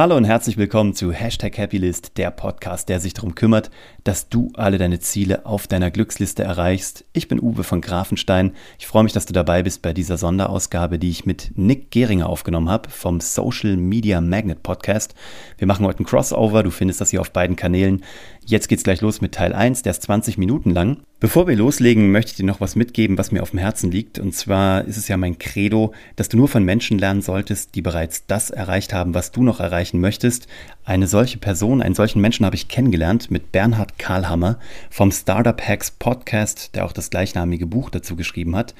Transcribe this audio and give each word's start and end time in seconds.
Hallo 0.00 0.16
und 0.16 0.24
herzlich 0.24 0.56
willkommen 0.56 0.94
zu 0.94 1.12
Hashtag 1.12 1.58
Happylist, 1.58 2.16
der 2.16 2.30
Podcast, 2.30 2.88
der 2.88 3.00
sich 3.00 3.12
darum 3.12 3.34
kümmert, 3.34 3.70
dass 4.02 4.30
du 4.30 4.50
alle 4.54 4.78
deine 4.78 4.98
Ziele 4.98 5.44
auf 5.44 5.66
deiner 5.66 5.90
Glücksliste 5.90 6.42
erreichst. 6.42 7.04
Ich 7.12 7.28
bin 7.28 7.38
Uwe 7.38 7.64
von 7.64 7.82
Grafenstein. 7.82 8.54
Ich 8.78 8.86
freue 8.86 9.02
mich, 9.02 9.12
dass 9.12 9.26
du 9.26 9.34
dabei 9.34 9.62
bist 9.62 9.82
bei 9.82 9.92
dieser 9.92 10.16
Sonderausgabe, 10.16 10.98
die 10.98 11.10
ich 11.10 11.26
mit 11.26 11.52
Nick 11.54 11.90
Geringer 11.90 12.30
aufgenommen 12.30 12.70
habe 12.70 12.88
vom 12.88 13.20
Social 13.20 13.76
Media 13.76 14.22
Magnet 14.22 14.62
Podcast. 14.62 15.14
Wir 15.58 15.66
machen 15.66 15.84
heute 15.84 16.02
ein 16.02 16.06
Crossover, 16.06 16.62
du 16.62 16.70
findest 16.70 17.02
das 17.02 17.10
hier 17.10 17.20
auf 17.20 17.30
beiden 17.30 17.56
Kanälen. 17.56 18.02
Jetzt 18.46 18.68
geht's 18.70 18.84
gleich 18.84 19.02
los 19.02 19.20
mit 19.20 19.34
Teil 19.34 19.52
1, 19.52 19.82
der 19.82 19.90
ist 19.90 20.00
20 20.04 20.38
Minuten 20.38 20.70
lang. 20.70 21.02
Bevor 21.20 21.46
wir 21.46 21.54
loslegen, 21.54 22.12
möchte 22.12 22.30
ich 22.30 22.38
dir 22.38 22.46
noch 22.46 22.62
was 22.62 22.76
mitgeben, 22.76 23.18
was 23.18 23.30
mir 23.30 23.42
auf 23.42 23.50
dem 23.50 23.58
Herzen 23.58 23.90
liegt. 23.90 24.18
Und 24.18 24.34
zwar 24.34 24.86
ist 24.86 24.96
es 24.96 25.06
ja 25.06 25.18
mein 25.18 25.38
Credo, 25.38 25.92
dass 26.16 26.30
du 26.30 26.38
nur 26.38 26.48
von 26.48 26.64
Menschen 26.64 26.98
lernen 26.98 27.20
solltest, 27.20 27.74
die 27.74 27.82
bereits 27.82 28.24
das 28.26 28.48
erreicht 28.48 28.94
haben, 28.94 29.12
was 29.12 29.30
du 29.30 29.42
noch 29.42 29.60
erreichen 29.60 30.00
möchtest. 30.00 30.48
Eine 30.82 31.06
solche 31.06 31.36
Person, 31.36 31.82
einen 31.82 31.94
solchen 31.94 32.22
Menschen 32.22 32.46
habe 32.46 32.56
ich 32.56 32.68
kennengelernt 32.68 33.30
mit 33.30 33.52
Bernhard 33.52 33.98
Karlhammer 33.98 34.58
vom 34.88 35.12
Startup 35.12 35.60
Hacks 35.60 35.90
Podcast, 35.90 36.74
der 36.74 36.86
auch 36.86 36.92
das 36.92 37.10
gleichnamige 37.10 37.66
Buch 37.66 37.90
dazu 37.90 38.16
geschrieben 38.16 38.56
hat. 38.56 38.74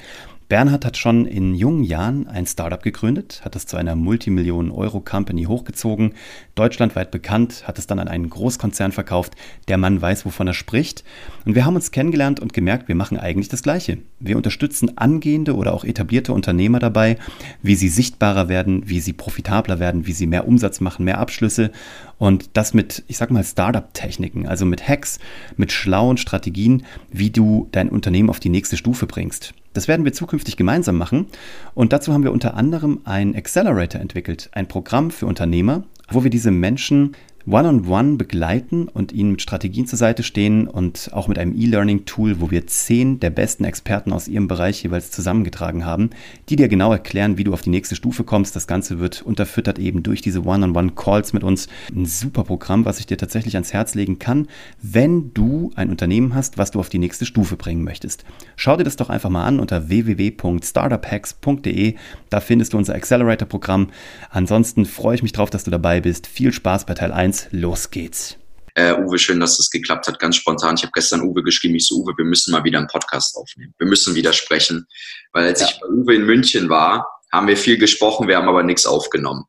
Bernhard 0.51 0.83
hat 0.83 0.97
schon 0.97 1.27
in 1.27 1.55
jungen 1.55 1.85
Jahren 1.85 2.27
ein 2.27 2.45
Startup 2.45 2.83
gegründet, 2.83 3.39
hat 3.45 3.55
es 3.55 3.67
zu 3.67 3.77
einer 3.77 3.95
Multimillionen-Euro-Company 3.95 5.45
hochgezogen, 5.45 6.13
deutschlandweit 6.55 7.09
bekannt, 7.09 7.65
hat 7.69 7.79
es 7.79 7.87
dann 7.87 7.99
an 7.99 8.09
einen 8.09 8.29
Großkonzern 8.29 8.91
verkauft. 8.91 9.35
Der 9.69 9.77
Mann 9.77 10.01
weiß, 10.01 10.25
wovon 10.25 10.47
er 10.47 10.53
spricht. 10.53 11.05
Und 11.45 11.55
wir 11.55 11.63
haben 11.63 11.75
uns 11.75 11.91
kennengelernt 11.91 12.41
und 12.41 12.51
gemerkt, 12.51 12.89
wir 12.89 12.95
machen 12.95 13.17
eigentlich 13.17 13.47
das 13.47 13.63
Gleiche. 13.63 13.99
Wir 14.19 14.35
unterstützen 14.35 14.97
angehende 14.97 15.55
oder 15.55 15.73
auch 15.73 15.85
etablierte 15.85 16.33
Unternehmer 16.33 16.79
dabei, 16.79 17.17
wie 17.61 17.75
sie 17.75 17.87
sichtbarer 17.87 18.49
werden, 18.49 18.89
wie 18.89 18.99
sie 18.99 19.13
profitabler 19.13 19.79
werden, 19.79 20.05
wie 20.05 20.11
sie 20.11 20.27
mehr 20.27 20.49
Umsatz 20.49 20.81
machen, 20.81 21.05
mehr 21.05 21.19
Abschlüsse. 21.19 21.71
Und 22.17 22.57
das 22.57 22.73
mit, 22.73 23.05
ich 23.07 23.15
sag 23.15 23.31
mal, 23.31 23.45
Startup-Techniken, 23.45 24.47
also 24.49 24.65
mit 24.65 24.85
Hacks, 24.85 25.19
mit 25.55 25.71
schlauen 25.71 26.17
Strategien, 26.17 26.83
wie 27.09 27.29
du 27.29 27.69
dein 27.71 27.87
Unternehmen 27.87 28.29
auf 28.29 28.41
die 28.41 28.49
nächste 28.49 28.75
Stufe 28.75 29.07
bringst. 29.07 29.53
Das 29.73 29.87
werden 29.87 30.05
wir 30.05 30.13
zukünftig 30.13 30.57
gemeinsam 30.57 30.97
machen. 30.97 31.27
Und 31.73 31.93
dazu 31.93 32.13
haben 32.13 32.23
wir 32.23 32.31
unter 32.31 32.55
anderem 32.55 33.01
ein 33.05 33.35
Accelerator 33.35 34.01
entwickelt, 34.01 34.49
ein 34.51 34.67
Programm 34.67 35.11
für 35.11 35.25
Unternehmer, 35.25 35.83
wo 36.09 36.23
wir 36.23 36.29
diese 36.29 36.51
Menschen 36.51 37.15
One-on-One 37.47 37.81
-on 37.81 38.13
-one 38.13 38.17
begleiten 38.17 38.87
und 38.87 39.11
ihnen 39.11 39.31
mit 39.31 39.41
Strategien 39.41 39.87
zur 39.87 39.97
Seite 39.97 40.23
stehen 40.23 40.67
und 40.67 41.09
auch 41.13 41.27
mit 41.27 41.39
einem 41.39 41.55
E-Learning-Tool, 41.55 42.39
wo 42.39 42.51
wir 42.51 42.67
zehn 42.67 43.19
der 43.19 43.31
besten 43.31 43.63
Experten 43.63 44.13
aus 44.13 44.27
ihrem 44.27 44.47
Bereich 44.47 44.83
jeweils 44.83 45.11
zusammengetragen 45.11 45.85
haben, 45.85 46.11
die 46.49 46.55
dir 46.55 46.67
genau 46.67 46.91
erklären, 46.91 47.37
wie 47.37 47.43
du 47.43 47.53
auf 47.53 47.61
die 47.61 47.69
nächste 47.69 47.95
Stufe 47.95 48.23
kommst. 48.23 48.55
Das 48.55 48.65
Ganze 48.67 48.99
wird 48.99 49.21
unterfüttert 49.21 49.77
eben 49.79 50.03
durch 50.03 50.21
diese 50.21 50.45
One-on-One-Calls 50.45 51.33
mit 51.33 51.43
uns. 51.43 51.67
Ein 51.95 52.05
super 52.05 52.43
Programm, 52.43 52.85
was 52.85 52.99
ich 52.99 53.07
dir 53.07 53.17
tatsächlich 53.17 53.55
ans 53.55 53.73
Herz 53.73 53.95
legen 53.95 54.19
kann, 54.19 54.47
wenn 54.81 55.33
du 55.33 55.71
ein 55.75 55.89
Unternehmen 55.89 56.35
hast, 56.35 56.57
was 56.57 56.71
du 56.71 56.79
auf 56.79 56.89
die 56.89 56.99
nächste 56.99 57.25
Stufe 57.25 57.55
bringen 57.55 57.83
möchtest. 57.83 58.25
Schau 58.55 58.77
dir 58.77 58.83
das 58.83 58.97
doch 58.97 59.09
einfach 59.09 59.29
mal 59.29 59.45
an 59.45 59.59
unter 59.59 59.89
www.startuphacks.de. 59.89 61.95
Da 62.29 62.39
findest 62.39 62.73
du 62.73 62.77
unser 62.77 62.93
Accelerator-Programm. 62.95 63.89
Ansonsten 64.29 64.85
freue 64.85 65.15
ich 65.15 65.23
mich 65.23 65.31
drauf, 65.31 65.49
dass 65.49 65.63
du 65.63 65.71
dabei 65.71 66.01
bist. 66.01 66.27
Viel 66.27 66.53
Spaß 66.53 66.85
bei 66.85 66.93
Teil 66.93 67.11
1 67.11 67.30
1, 67.31 67.47
los 67.51 67.89
geht's. 67.89 68.37
Äh, 68.75 68.93
Uwe, 68.93 69.17
schön, 69.17 69.39
dass 69.39 69.59
es 69.59 69.69
geklappt 69.69 70.07
hat, 70.07 70.19
ganz 70.19 70.35
spontan. 70.35 70.75
Ich 70.75 70.83
habe 70.83 70.91
gestern 70.93 71.21
Uwe 71.21 71.43
geschrieben, 71.43 71.75
ich 71.75 71.87
so, 71.87 72.01
Uwe, 72.01 72.13
wir 72.17 72.25
müssen 72.25 72.51
mal 72.51 72.63
wieder 72.63 72.77
einen 72.77 72.87
Podcast 72.87 73.35
aufnehmen. 73.35 73.73
Wir 73.77 73.87
müssen 73.87 74.15
wieder 74.15 74.33
sprechen. 74.33 74.85
Weil 75.33 75.45
als 75.45 75.61
ja. 75.61 75.67
ich 75.67 75.79
bei 75.79 75.87
Uwe 75.87 76.15
in 76.15 76.25
München 76.25 76.69
war, 76.69 77.07
haben 77.31 77.47
wir 77.47 77.57
viel 77.57 77.77
gesprochen, 77.77 78.27
wir 78.27 78.37
haben 78.37 78.49
aber 78.49 78.63
nichts 78.63 78.85
aufgenommen. 78.85 79.45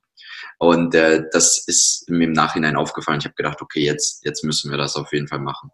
Und 0.59 0.95
äh, 0.95 1.25
das 1.33 1.65
ist 1.67 2.09
mir 2.09 2.25
im 2.25 2.33
Nachhinein 2.33 2.77
aufgefallen. 2.77 3.19
Ich 3.19 3.25
habe 3.25 3.35
gedacht, 3.35 3.61
okay, 3.61 3.81
jetzt, 3.81 4.25
jetzt 4.25 4.45
müssen 4.45 4.71
wir 4.71 4.79
das 4.79 4.95
auf 4.95 5.13
jeden 5.13 5.27
Fall 5.27 5.41
machen. 5.41 5.71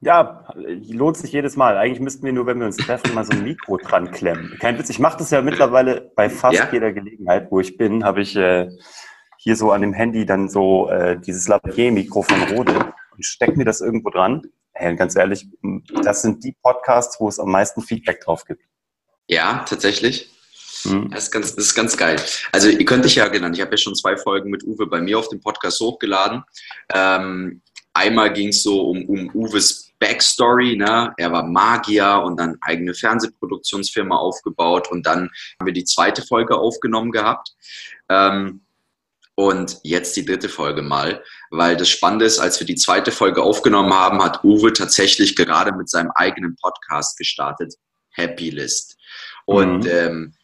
Ja, 0.00 0.44
lohnt 0.54 1.16
sich 1.16 1.32
jedes 1.32 1.56
Mal. 1.56 1.76
Eigentlich 1.76 2.00
müssten 2.00 2.24
wir 2.24 2.32
nur, 2.32 2.46
wenn 2.46 2.60
wir 2.60 2.66
uns 2.66 2.76
treffen, 2.76 3.14
mal 3.14 3.24
so 3.24 3.32
ein 3.32 3.42
Mikro 3.42 3.76
dran 3.78 4.10
klemmen. 4.10 4.56
Kein 4.60 4.78
Witz, 4.78 4.88
ich 4.90 5.00
mache 5.00 5.18
das 5.18 5.30
ja 5.30 5.42
mittlerweile 5.42 6.12
bei 6.14 6.30
fast 6.30 6.56
ja? 6.56 6.68
jeder 6.72 6.92
Gelegenheit, 6.92 7.48
wo 7.50 7.60
ich 7.60 7.76
bin, 7.76 8.04
habe 8.04 8.22
ich 8.22 8.36
äh, 8.36 8.68
hier 9.38 9.56
so 9.56 9.70
an 9.70 9.80
dem 9.80 9.92
Handy 9.92 10.26
dann 10.26 10.48
so 10.48 10.90
äh, 10.90 11.18
dieses 11.18 11.48
Lavalier-Mikro 11.48 12.22
von 12.22 12.42
Rode 12.42 12.92
und 13.12 13.24
steck 13.24 13.56
mir 13.56 13.64
das 13.64 13.80
irgendwo 13.80 14.10
dran. 14.10 14.42
Hey, 14.72 14.94
ganz 14.96 15.16
ehrlich, 15.16 15.46
das 16.02 16.22
sind 16.22 16.44
die 16.44 16.54
Podcasts, 16.62 17.18
wo 17.20 17.28
es 17.28 17.38
am 17.38 17.50
meisten 17.50 17.80
Feedback 17.80 18.20
drauf 18.20 18.44
gibt. 18.44 18.62
Ja, 19.28 19.64
tatsächlich. 19.68 20.30
Hm. 20.82 21.10
Das, 21.10 21.24
ist 21.24 21.30
ganz, 21.30 21.54
das 21.54 21.66
ist 21.66 21.74
ganz 21.74 21.96
geil. 21.96 22.16
Also 22.52 22.68
ihr 22.68 22.84
könnt 22.84 23.04
dich 23.04 23.16
ja 23.16 23.28
genannt. 23.28 23.56
Ich 23.56 23.62
habe 23.62 23.72
ja 23.72 23.76
schon 23.76 23.94
zwei 23.94 24.16
Folgen 24.16 24.50
mit 24.50 24.64
Uwe 24.64 24.86
bei 24.86 25.00
mir 25.00 25.18
auf 25.18 25.28
dem 25.28 25.40
Podcast 25.40 25.80
hochgeladen. 25.80 26.42
Ähm, 26.92 27.62
einmal 27.92 28.32
ging 28.32 28.48
es 28.48 28.62
so 28.62 28.88
um, 28.88 29.04
um 29.06 29.30
Uwes 29.34 29.92
Backstory. 29.98 30.76
Ne? 30.76 31.12
Er 31.16 31.32
war 31.32 31.44
Magier 31.44 32.22
und 32.24 32.38
dann 32.38 32.56
eigene 32.60 32.94
Fernsehproduktionsfirma 32.94 34.16
aufgebaut 34.16 34.90
und 34.90 35.06
dann 35.06 35.30
haben 35.58 35.66
wir 35.66 35.72
die 35.72 35.84
zweite 35.84 36.22
Folge 36.22 36.56
aufgenommen 36.56 37.10
gehabt. 37.10 37.54
Ähm, 38.08 38.62
und 39.38 39.78
jetzt 39.84 40.16
die 40.16 40.24
dritte 40.24 40.48
Folge 40.48 40.82
mal, 40.82 41.22
weil 41.50 41.76
das 41.76 41.88
Spannende 41.88 42.24
ist, 42.24 42.40
als 42.40 42.58
wir 42.58 42.66
die 42.66 42.74
zweite 42.74 43.12
Folge 43.12 43.40
aufgenommen 43.40 43.94
haben, 43.94 44.20
hat 44.20 44.42
Uwe 44.42 44.72
tatsächlich 44.72 45.36
gerade 45.36 45.70
mit 45.70 45.88
seinem 45.88 46.10
eigenen 46.16 46.56
Podcast 46.56 47.16
gestartet, 47.16 47.72
Happy 48.10 48.50
List. 48.50 48.96
Und 49.46 49.84
mhm. 49.84 49.90
ähm, 49.90 50.34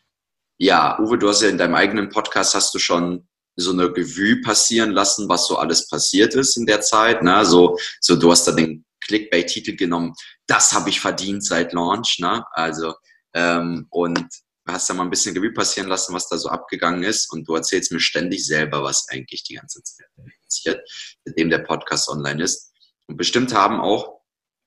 ja, 0.58 0.96
Uwe, 1.00 1.18
du 1.18 1.28
hast 1.28 1.42
ja 1.42 1.48
in 1.48 1.58
deinem 1.58 1.74
eigenen 1.74 2.08
Podcast 2.08 2.54
hast 2.54 2.72
du 2.72 2.78
schon 2.78 3.26
so 3.56 3.72
eine 3.72 3.86
Revue 3.86 4.40
passieren 4.42 4.92
lassen, 4.92 5.28
was 5.28 5.48
so 5.48 5.58
alles 5.58 5.88
passiert 5.88 6.36
ist 6.36 6.56
in 6.56 6.64
der 6.64 6.80
Zeit. 6.80 7.20
Ne? 7.20 7.44
So, 7.44 7.76
so 8.00 8.14
du 8.14 8.30
hast 8.30 8.46
da 8.46 8.52
den 8.52 8.84
Clickbait-Titel 9.00 9.74
genommen, 9.74 10.14
das 10.46 10.72
habe 10.72 10.88
ich 10.90 11.00
verdient 11.00 11.44
seit 11.44 11.72
Launch. 11.72 12.20
Ne? 12.20 12.44
Also 12.52 12.94
ähm, 13.34 13.88
und 13.90 14.24
hast 14.66 14.88
ja 14.88 14.94
mal 14.94 15.04
ein 15.04 15.10
bisschen 15.10 15.36
Revue 15.36 15.52
passieren 15.52 15.88
lassen, 15.88 16.14
was 16.14 16.28
da 16.28 16.38
so 16.38 16.48
abgegangen 16.48 17.02
ist 17.02 17.30
und 17.32 17.46
du 17.46 17.54
erzählst 17.54 17.92
mir 17.92 18.00
ständig 18.00 18.46
selber, 18.46 18.82
was 18.82 19.06
eigentlich 19.10 19.42
die 19.44 19.54
ganze 19.54 19.82
Zeit 19.82 20.06
passiert, 20.44 20.88
seitdem 21.24 21.50
der 21.50 21.58
Podcast 21.58 22.08
online 22.08 22.42
ist. 22.42 22.72
Und 23.06 23.16
bestimmt 23.16 23.52
haben 23.52 23.80
auch 23.80 24.20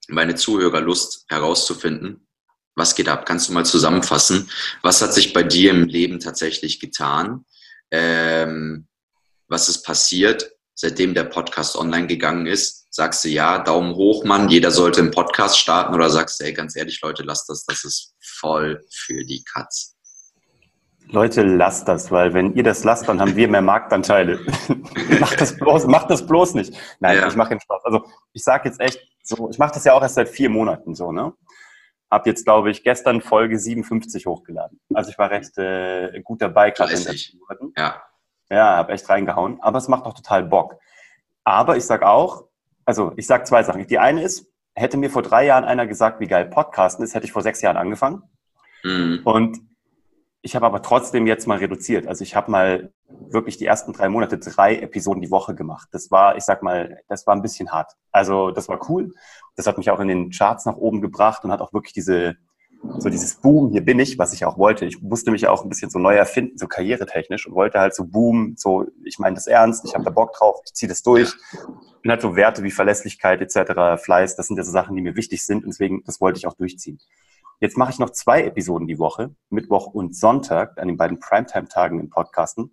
meine 0.07 0.35
Zuhörer 0.35 0.81
Lust 0.81 1.25
herauszufinden, 1.29 2.27
was 2.75 2.93
geht 2.93 3.09
ab? 3.09 3.25
Kannst 3.25 3.49
du 3.49 3.53
mal 3.53 3.65
zusammenfassen? 3.65 4.51
Was 4.83 5.01
hat 5.01 5.11
sich 5.11 5.33
bei 5.33 5.41
dir 5.41 5.71
im 5.71 5.85
Leben 5.85 6.19
tatsächlich 6.19 6.79
getan? 6.79 7.43
Ähm, 7.89 8.87
was 9.47 9.67
ist 9.67 9.81
passiert, 9.81 10.51
seitdem 10.75 11.15
der 11.15 11.23
Podcast 11.23 11.75
online 11.75 12.05
gegangen 12.05 12.45
ist? 12.45 12.86
Sagst 12.97 13.23
du 13.25 13.29
ja, 13.29 13.59
Daumen 13.59 13.93
hoch, 13.93 14.23
Mann, 14.23 14.49
jeder 14.49 14.71
sollte 14.71 15.01
einen 15.01 15.11
Podcast 15.11 15.59
starten 15.59 15.93
oder 15.93 16.09
sagst 16.09 16.39
du, 16.39 16.45
ey, 16.45 16.51
ganz 16.51 16.75
ehrlich, 16.75 16.99
Leute, 17.03 17.21
lasst 17.21 17.47
das, 17.47 17.63
das 17.63 17.83
ist 17.83 18.15
voll 18.19 18.83
für 18.89 19.23
die 19.23 19.43
Katz. 19.43 19.95
Leute, 21.09 21.43
lasst 21.43 21.87
das, 21.87 22.09
weil 22.09 22.33
wenn 22.33 22.55
ihr 22.55 22.63
das 22.63 22.83
lasst, 22.83 23.07
dann 23.07 23.21
haben 23.21 23.35
wir 23.35 23.47
mehr 23.49 23.61
Marktanteile. 23.61 24.39
macht 25.19 25.39
das 25.39 25.55
bloß, 25.55 25.85
macht 25.85 26.09
das 26.09 26.25
bloß 26.25 26.55
nicht. 26.55 26.75
Nein, 26.99 27.17
ja. 27.17 27.27
ich 27.27 27.35
mache 27.35 27.49
den 27.49 27.59
Spaß. 27.59 27.85
Also 27.85 28.03
ich 28.33 28.43
sage 28.43 28.67
jetzt 28.67 28.79
echt 28.79 28.99
so, 29.21 29.47
ich 29.51 29.59
mache 29.59 29.75
das 29.75 29.83
ja 29.83 29.93
auch 29.93 30.01
erst 30.01 30.15
seit 30.15 30.29
vier 30.29 30.49
Monaten 30.49 30.95
so, 30.95 31.11
ne? 31.11 31.33
Hab 32.09 32.25
jetzt, 32.25 32.45
glaube 32.45 32.71
ich, 32.71 32.83
gestern 32.83 33.21
Folge 33.21 33.59
57 33.59 34.25
hochgeladen. 34.25 34.79
Also 34.95 35.11
ich 35.11 35.19
war 35.19 35.29
recht 35.29 35.55
äh, 35.59 36.19
gut 36.23 36.41
dabei 36.41 36.71
gerade 36.71 36.93
in 36.93 37.03
den 37.03 37.11
letzten 37.11 37.37
Monaten. 37.37 37.73
Ja. 37.77 38.01
Ja, 38.49 38.77
habe 38.77 38.93
echt 38.93 39.07
reingehauen. 39.07 39.61
Aber 39.61 39.77
es 39.77 39.87
macht 39.87 40.07
doch 40.07 40.15
total 40.15 40.45
Bock. 40.45 40.79
Aber 41.43 41.77
ich 41.77 41.85
sag 41.85 42.01
auch, 42.01 42.46
also 42.87 43.11
ich 43.17 43.27
sage 43.27 43.43
zwei 43.43 43.61
Sachen. 43.63 43.85
Die 43.85 43.99
eine 43.99 44.23
ist, 44.23 44.47
hätte 44.73 44.97
mir 44.97 45.09
vor 45.09 45.21
drei 45.21 45.45
Jahren 45.45 45.65
einer 45.65 45.85
gesagt, 45.85 46.21
wie 46.21 46.27
geil 46.27 46.45
Podcasten 46.45 47.03
ist, 47.03 47.13
hätte 47.13 47.25
ich 47.25 47.33
vor 47.33 47.41
sechs 47.41 47.61
Jahren 47.61 47.75
angefangen. 47.75 48.23
Mhm. 48.83 49.21
Und 49.25 49.59
ich 50.41 50.55
habe 50.55 50.65
aber 50.65 50.81
trotzdem 50.81 51.27
jetzt 51.27 51.47
mal 51.47 51.57
reduziert. 51.57 52.07
Also 52.07 52.23
ich 52.23 52.33
habe 52.33 52.49
mal 52.49 52.93
wirklich 53.09 53.57
die 53.57 53.65
ersten 53.65 53.91
drei 53.91 54.07
Monate 54.07 54.37
drei 54.37 54.77
Episoden 54.77 55.21
die 55.21 55.31
Woche 55.31 55.53
gemacht. 55.53 55.89
Das 55.91 56.11
war, 56.11 56.37
ich 56.37 56.45
sag 56.45 56.63
mal, 56.63 57.01
das 57.09 57.27
war 57.27 57.35
ein 57.35 57.41
bisschen 57.41 57.71
hart. 57.73 57.91
Also 58.11 58.51
das 58.51 58.69
war 58.69 58.89
cool. 58.89 59.13
Das 59.57 59.67
hat 59.67 59.77
mich 59.77 59.89
auch 59.91 59.99
in 59.99 60.07
den 60.07 60.29
Charts 60.29 60.65
nach 60.65 60.77
oben 60.77 61.01
gebracht 61.01 61.43
und 61.43 61.51
hat 61.51 61.59
auch 61.59 61.73
wirklich 61.73 61.93
diese 61.93 62.37
so 62.99 63.09
dieses 63.09 63.35
Boom, 63.35 63.71
hier 63.71 63.83
bin 63.83 63.99
ich, 63.99 64.17
was 64.17 64.33
ich 64.33 64.45
auch 64.45 64.57
wollte. 64.57 64.85
Ich 64.85 65.01
musste 65.01 65.31
mich 65.31 65.47
auch 65.47 65.63
ein 65.63 65.69
bisschen 65.69 65.89
so 65.89 65.99
neu 65.99 66.15
erfinden, 66.15 66.57
so 66.57 66.67
karrieretechnisch 66.67 67.47
und 67.47 67.55
wollte 67.55 67.79
halt 67.79 67.95
so 67.95 68.05
Boom, 68.05 68.55
so 68.57 68.85
ich 69.03 69.19
meine 69.19 69.35
das 69.35 69.47
ernst, 69.47 69.85
ich 69.85 69.93
habe 69.93 70.03
da 70.03 70.09
Bock 70.09 70.33
drauf, 70.33 70.61
ich 70.65 70.73
ziehe 70.73 70.89
das 70.89 71.03
durch. 71.03 71.33
Und 72.03 72.09
halt 72.09 72.21
so 72.21 72.35
Werte 72.35 72.63
wie 72.63 72.71
Verlässlichkeit 72.71 73.41
etc., 73.41 74.01
Fleiß, 74.01 74.35
das 74.35 74.47
sind 74.47 74.57
ja 74.57 74.63
so 74.63 74.71
Sachen, 74.71 74.95
die 74.95 75.01
mir 75.01 75.15
wichtig 75.15 75.45
sind 75.45 75.63
und 75.63 75.69
deswegen, 75.71 76.03
das 76.05 76.21
wollte 76.21 76.37
ich 76.37 76.47
auch 76.47 76.53
durchziehen. 76.53 76.99
Jetzt 77.59 77.77
mache 77.77 77.91
ich 77.91 77.99
noch 77.99 78.11
zwei 78.11 78.43
Episoden 78.43 78.87
die 78.87 78.99
Woche, 78.99 79.35
Mittwoch 79.49 79.87
und 79.87 80.15
Sonntag, 80.15 80.77
an 80.77 80.87
den 80.87 80.97
beiden 80.97 81.19
Primetime-Tagen 81.19 81.99
im 81.99 82.09
Podcasten. 82.09 82.71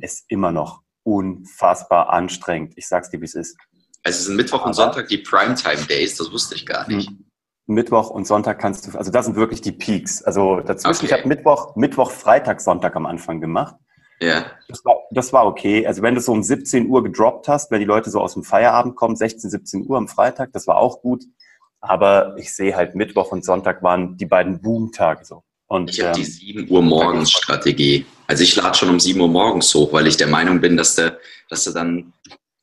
Ist 0.00 0.24
immer 0.28 0.52
noch 0.52 0.82
unfassbar 1.02 2.10
anstrengend. 2.10 2.74
Ich 2.76 2.86
sag's 2.86 3.10
dir, 3.10 3.20
wie 3.20 3.24
es 3.24 3.34
ist. 3.34 3.56
Also 4.04 4.18
es 4.18 4.24
sind 4.26 4.36
Mittwoch 4.36 4.64
und 4.64 4.74
Sonntag 4.74 5.08
die 5.08 5.18
Primetime-Days, 5.18 6.16
das 6.16 6.30
wusste 6.30 6.54
ich 6.54 6.66
gar 6.66 6.88
nicht. 6.88 7.10
Mhm. 7.10 7.24
Mittwoch 7.66 8.10
und 8.10 8.26
Sonntag 8.26 8.58
kannst 8.58 8.86
du, 8.86 8.98
also 8.98 9.10
das 9.10 9.26
sind 9.26 9.36
wirklich 9.36 9.60
die 9.60 9.72
Peaks. 9.72 10.22
Also 10.22 10.60
dazwischen, 10.60 11.04
okay. 11.04 11.06
ich 11.06 11.12
habe 11.12 11.28
Mittwoch, 11.28 11.76
Mittwoch, 11.76 12.10
Freitag, 12.10 12.60
Sonntag 12.60 12.96
am 12.96 13.06
Anfang 13.06 13.40
gemacht. 13.40 13.76
Ja. 14.20 14.46
Das 14.68 14.84
war, 14.84 14.96
das 15.10 15.32
war 15.32 15.46
okay. 15.46 15.86
Also 15.86 16.02
wenn 16.02 16.14
du 16.14 16.20
so 16.20 16.32
um 16.32 16.42
17 16.42 16.88
Uhr 16.88 17.02
gedroppt 17.02 17.48
hast, 17.48 17.70
wenn 17.70 17.80
die 17.80 17.86
Leute 17.86 18.10
so 18.10 18.20
aus 18.20 18.34
dem 18.34 18.44
Feierabend 18.44 18.96
kommen, 18.96 19.16
16, 19.16 19.50
17 19.50 19.86
Uhr 19.88 19.96
am 19.96 20.08
Freitag, 20.08 20.52
das 20.52 20.66
war 20.66 20.76
auch 20.76 21.00
gut. 21.02 21.24
Aber 21.80 22.36
ich 22.38 22.54
sehe 22.54 22.76
halt 22.76 22.94
Mittwoch 22.94 23.32
und 23.32 23.44
Sonntag 23.44 23.82
waren 23.82 24.16
die 24.16 24.26
beiden 24.26 24.60
Boom-Tage 24.60 25.24
so. 25.24 25.42
Und, 25.66 25.90
ich 25.90 26.00
habe 26.00 26.10
ähm, 26.10 26.16
die 26.16 26.24
7 26.24 26.70
Uhr 26.70 26.82
morgens 26.82 27.32
Strategie. 27.32 28.06
Also 28.26 28.44
ich 28.44 28.54
lade 28.54 28.76
schon 28.76 28.90
um 28.90 29.00
7 29.00 29.20
Uhr 29.20 29.28
morgens 29.28 29.74
hoch, 29.74 29.92
weil 29.92 30.06
ich 30.06 30.16
der 30.16 30.28
Meinung 30.28 30.60
bin, 30.60 30.76
dass 30.76 30.94
du, 30.94 31.18
dass 31.48 31.64
du 31.64 31.72
dann 31.72 32.12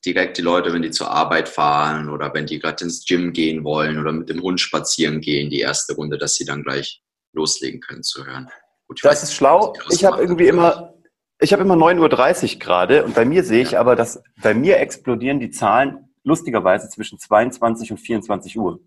direkt 0.06 0.38
die 0.38 0.42
Leute, 0.42 0.74
wenn 0.74 0.82
die 0.82 0.92
zur 0.92 1.12
Arbeit 1.12 1.50
fahren 1.50 2.10
oder 2.10 2.34
wenn 2.34 2.46
die 2.46 2.60
gerade 2.60 2.84
ins 2.86 3.06
Gym 3.06 3.34
gehen 3.34 3.64
wollen 3.64 4.00
oder 4.00 4.12
mit 4.12 4.30
dem 4.30 4.42
Hund 4.42 4.60
spazieren 4.60 5.22
gehen, 5.22 5.50
die 5.50 5.60
erste 5.60 5.96
Runde, 5.96 6.18
dass 6.18 6.36
sie 6.36 6.46
dann 6.46 6.64
gleich 6.64 7.02
loslegen 7.34 7.82
können 7.82 8.04
zu 8.04 8.26
hören. 8.26 8.50
Gut, 8.88 9.02
das 9.04 9.24
ist 9.24 9.34
schlau. 9.34 9.74
Ich 9.90 10.06
habe 10.06 10.22
irgendwie 10.22 10.48
immer, 10.48 10.94
ich 11.40 11.54
habe 11.54 11.62
immer 11.62 11.76
9.30 11.76 12.54
Uhr 12.54 12.60
gerade 12.60 13.04
und 13.04 13.14
bei 13.14 13.26
mir 13.26 13.44
sehe 13.44 13.62
ich 13.62 13.72
ja. 13.72 13.80
aber, 13.80 13.96
dass 13.96 14.22
bei 14.42 14.54
mir 14.54 14.78
explodieren 14.80 15.40
die 15.40 15.52
Zahlen 15.52 16.10
lustigerweise 16.24 16.90
zwischen 16.90 17.20
22 17.20 17.92
und 17.92 17.98
24 17.98 18.58
Uhr. 18.58 18.80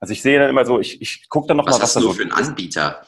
Also 0.00 0.12
ich 0.12 0.22
sehe 0.22 0.38
dann 0.38 0.50
immer 0.50 0.64
so, 0.64 0.80
ich, 0.80 1.00
ich 1.00 1.28
gucke 1.28 1.48
dann 1.48 1.58
noch 1.58 1.66
was 1.66 1.74
was 1.74 1.82
hast 1.82 1.96
du 1.96 2.00
so 2.00 2.12
für 2.12 2.22
einen 2.22 2.32
Anbieter? 2.32 3.06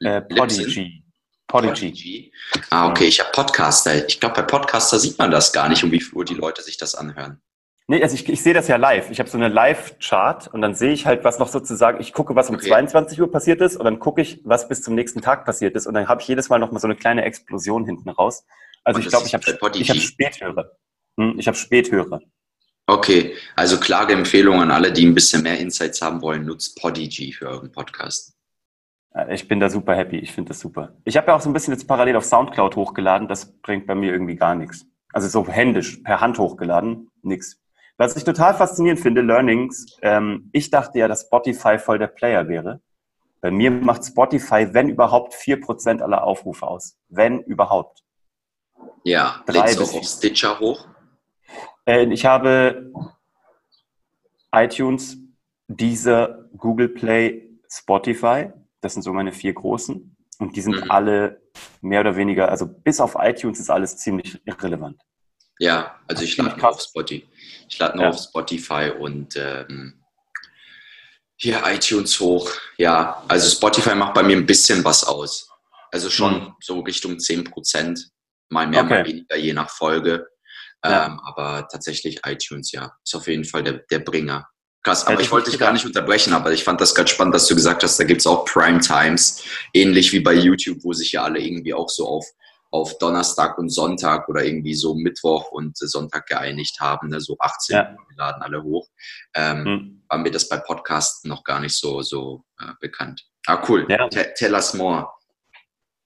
Äh, 0.00 0.22
Podigy. 0.22 1.05
Podigy. 1.46 2.32
Ah, 2.70 2.88
okay, 2.88 3.04
ich 3.04 3.20
habe 3.20 3.30
Podcaster. 3.32 4.06
Ich 4.06 4.18
glaube, 4.20 4.36
bei 4.36 4.42
Podcaster 4.42 4.98
sieht 4.98 5.18
man 5.18 5.30
das 5.30 5.52
gar 5.52 5.68
nicht, 5.68 5.84
um 5.84 5.92
wie 5.92 6.00
viel 6.00 6.14
Uhr 6.14 6.24
die 6.24 6.34
Leute 6.34 6.62
sich 6.62 6.76
das 6.76 6.94
anhören. 6.94 7.40
Nee, 7.88 8.02
also 8.02 8.16
ich, 8.16 8.28
ich 8.28 8.42
sehe 8.42 8.52
das 8.52 8.66
ja 8.66 8.76
live. 8.76 9.12
Ich 9.12 9.20
habe 9.20 9.30
so 9.30 9.38
eine 9.38 9.48
Live-Chart 9.48 10.48
und 10.48 10.60
dann 10.60 10.74
sehe 10.74 10.92
ich 10.92 11.06
halt, 11.06 11.22
was 11.22 11.38
noch 11.38 11.46
sozusagen, 11.46 12.00
ich 12.00 12.12
gucke, 12.12 12.34
was 12.34 12.50
um 12.50 12.56
okay. 12.56 12.66
22 12.66 13.20
Uhr 13.20 13.30
passiert 13.30 13.60
ist 13.60 13.76
und 13.76 13.84
dann 13.84 14.00
gucke 14.00 14.22
ich, 14.22 14.40
was 14.42 14.68
bis 14.68 14.82
zum 14.82 14.96
nächsten 14.96 15.22
Tag 15.22 15.44
passiert 15.44 15.76
ist 15.76 15.86
und 15.86 15.94
dann 15.94 16.08
habe 16.08 16.20
ich 16.20 16.26
jedes 16.26 16.48
Mal 16.48 16.58
noch 16.58 16.72
mal 16.72 16.80
so 16.80 16.88
eine 16.88 16.96
kleine 16.96 17.24
Explosion 17.24 17.84
hinten 17.84 18.08
raus. 18.10 18.44
Also 18.82 18.98
und 18.98 19.04
ich 19.04 19.08
glaube, 19.08 19.26
ich 19.26 19.34
habe 19.34 19.44
ich 19.78 19.90
hab 19.90 19.96
Späthörer. 19.98 20.72
Hm, 21.16 21.38
ich 21.38 21.46
habe 21.46 21.56
Späthörer. 21.56 22.20
Okay, 22.88 23.34
also 23.54 23.78
klare 23.78 24.12
Empfehlung 24.12 24.60
an 24.60 24.72
alle, 24.72 24.92
die 24.92 25.06
ein 25.06 25.14
bisschen 25.14 25.42
mehr 25.42 25.58
Insights 25.58 26.02
haben 26.02 26.22
wollen, 26.22 26.44
nutzt 26.44 26.80
Podigy 26.80 27.32
für 27.32 27.48
euren 27.48 27.70
Podcast. 27.70 28.35
Ich 29.30 29.48
bin 29.48 29.60
da 29.60 29.70
super 29.70 29.94
happy, 29.94 30.18
ich 30.18 30.32
finde 30.32 30.48
das 30.48 30.60
super. 30.60 30.92
Ich 31.04 31.16
habe 31.16 31.28
ja 31.28 31.36
auch 31.36 31.40
so 31.40 31.48
ein 31.48 31.52
bisschen 31.54 31.72
jetzt 31.72 31.86
parallel 31.86 32.16
auf 32.16 32.24
Soundcloud 32.24 32.76
hochgeladen, 32.76 33.28
das 33.28 33.58
bringt 33.60 33.86
bei 33.86 33.94
mir 33.94 34.12
irgendwie 34.12 34.36
gar 34.36 34.54
nichts. 34.54 34.86
Also 35.12 35.28
so 35.28 35.50
händisch, 35.50 35.96
per 36.02 36.20
Hand 36.20 36.38
hochgeladen, 36.38 37.10
nichts. 37.22 37.62
Was 37.96 38.14
ich 38.14 38.24
total 38.24 38.54
faszinierend 38.54 39.00
finde, 39.00 39.22
Learnings, 39.22 39.96
ähm, 40.02 40.50
ich 40.52 40.70
dachte 40.70 40.98
ja, 40.98 41.08
dass 41.08 41.22
Spotify 41.22 41.78
voll 41.78 41.98
der 41.98 42.08
Player 42.08 42.46
wäre. 42.48 42.80
Bei 43.40 43.50
mir 43.50 43.70
macht 43.70 44.04
Spotify, 44.04 44.68
wenn 44.72 44.90
überhaupt, 44.90 45.32
vier 45.32 45.60
Prozent 45.60 46.02
aller 46.02 46.24
Aufrufe 46.24 46.66
aus. 46.66 46.98
Wenn 47.08 47.40
überhaupt. 47.40 48.02
Ja, 49.02 49.42
lädst 49.46 49.78
du 49.78 49.84
auch 49.84 49.94
auf 49.94 50.04
Stitcher 50.04 50.60
hoch? 50.60 50.86
Äh, 51.86 52.04
ich 52.12 52.26
habe 52.26 52.92
iTunes, 54.52 55.16
Deezer, 55.68 56.48
Google 56.56 56.88
Play, 56.88 57.58
Spotify. 57.70 58.52
Das 58.86 58.92
sind 58.92 59.02
so 59.02 59.12
meine 59.12 59.32
vier 59.32 59.52
großen. 59.52 60.16
Und 60.38 60.54
die 60.54 60.60
sind 60.60 60.84
mhm. 60.84 60.90
alle 60.92 61.42
mehr 61.80 62.00
oder 62.02 62.16
weniger, 62.16 62.50
also 62.50 62.66
bis 62.68 63.00
auf 63.00 63.16
iTunes 63.18 63.58
ist 63.58 63.68
alles 63.68 63.96
ziemlich 63.96 64.40
irrelevant. 64.44 65.00
Ja, 65.58 65.98
also 66.06 66.22
ich 66.22 66.36
lade 66.36 66.56
nur 66.56 66.68
auf 66.68 66.80
Spotify. 66.80 67.26
Ich 67.68 67.78
lade 67.80 67.96
nur 67.96 68.04
ja. 68.04 68.10
auf 68.10 68.18
Spotify 68.18 68.92
und 68.96 69.34
ähm, 69.36 70.04
hier 71.36 71.62
iTunes 71.66 72.20
hoch. 72.20 72.48
Ja, 72.76 73.24
also 73.26 73.50
Spotify 73.50 73.96
macht 73.96 74.14
bei 74.14 74.22
mir 74.22 74.36
ein 74.36 74.46
bisschen 74.46 74.84
was 74.84 75.02
aus. 75.02 75.48
Also 75.90 76.08
schon 76.08 76.34
mhm. 76.34 76.54
so 76.60 76.78
Richtung 76.80 77.18
10 77.18 77.42
Prozent. 77.42 78.10
Mal 78.50 78.68
mehr, 78.68 78.84
okay. 78.84 78.90
mal 78.90 79.04
weniger, 79.04 79.36
je 79.36 79.52
nach 79.52 79.70
Folge. 79.70 80.28
Ja. 80.84 81.06
Ähm, 81.06 81.20
aber 81.24 81.66
tatsächlich 81.66 82.20
iTunes, 82.24 82.70
ja, 82.70 82.92
ist 83.02 83.16
auf 83.16 83.26
jeden 83.26 83.44
Fall 83.44 83.64
der, 83.64 83.80
der 83.90 83.98
Bringer. 83.98 84.46
Krass, 84.86 85.04
aber 85.04 85.20
ich 85.20 85.32
wollte 85.32 85.50
dich 85.50 85.58
gar 85.58 85.72
nicht 85.72 85.84
unterbrechen, 85.84 86.32
aber 86.32 86.52
ich 86.52 86.62
fand 86.62 86.80
das 86.80 86.94
ganz 86.94 87.10
spannend, 87.10 87.34
dass 87.34 87.48
du 87.48 87.56
gesagt 87.56 87.82
hast, 87.82 87.98
da 87.98 88.04
gibt 88.04 88.20
es 88.20 88.26
auch 88.28 88.44
Prime 88.44 88.78
Times, 88.78 89.42
ähnlich 89.74 90.12
wie 90.12 90.20
bei 90.20 90.32
YouTube, 90.32 90.78
wo 90.84 90.92
sich 90.92 91.10
ja 91.10 91.24
alle 91.24 91.40
irgendwie 91.40 91.74
auch 91.74 91.88
so 91.88 92.06
auf 92.06 92.24
auf 92.70 92.96
Donnerstag 92.98 93.58
und 93.58 93.70
Sonntag 93.70 94.28
oder 94.28 94.44
irgendwie 94.44 94.74
so 94.74 94.94
Mittwoch 94.94 95.50
und 95.50 95.76
Sonntag 95.76 96.26
geeinigt 96.26 96.78
haben, 96.80 97.08
ne? 97.08 97.20
so 97.20 97.36
18 97.40 97.74
ja. 97.74 97.90
Uhr 97.90 97.98
laden 98.16 98.42
alle 98.42 98.62
hoch. 98.62 98.88
Ähm, 99.34 99.64
mhm. 99.64 100.02
War 100.08 100.18
mir 100.18 100.30
das 100.30 100.48
bei 100.48 100.58
Podcasts 100.58 101.24
noch 101.24 101.42
gar 101.42 101.58
nicht 101.58 101.76
so, 101.76 102.02
so 102.02 102.44
äh, 102.60 102.72
bekannt. 102.80 103.26
Ah, 103.46 103.62
cool. 103.68 103.86
Ja. 103.88 104.08
Tell 104.08 104.52
us 104.52 104.74
more. 104.74 105.08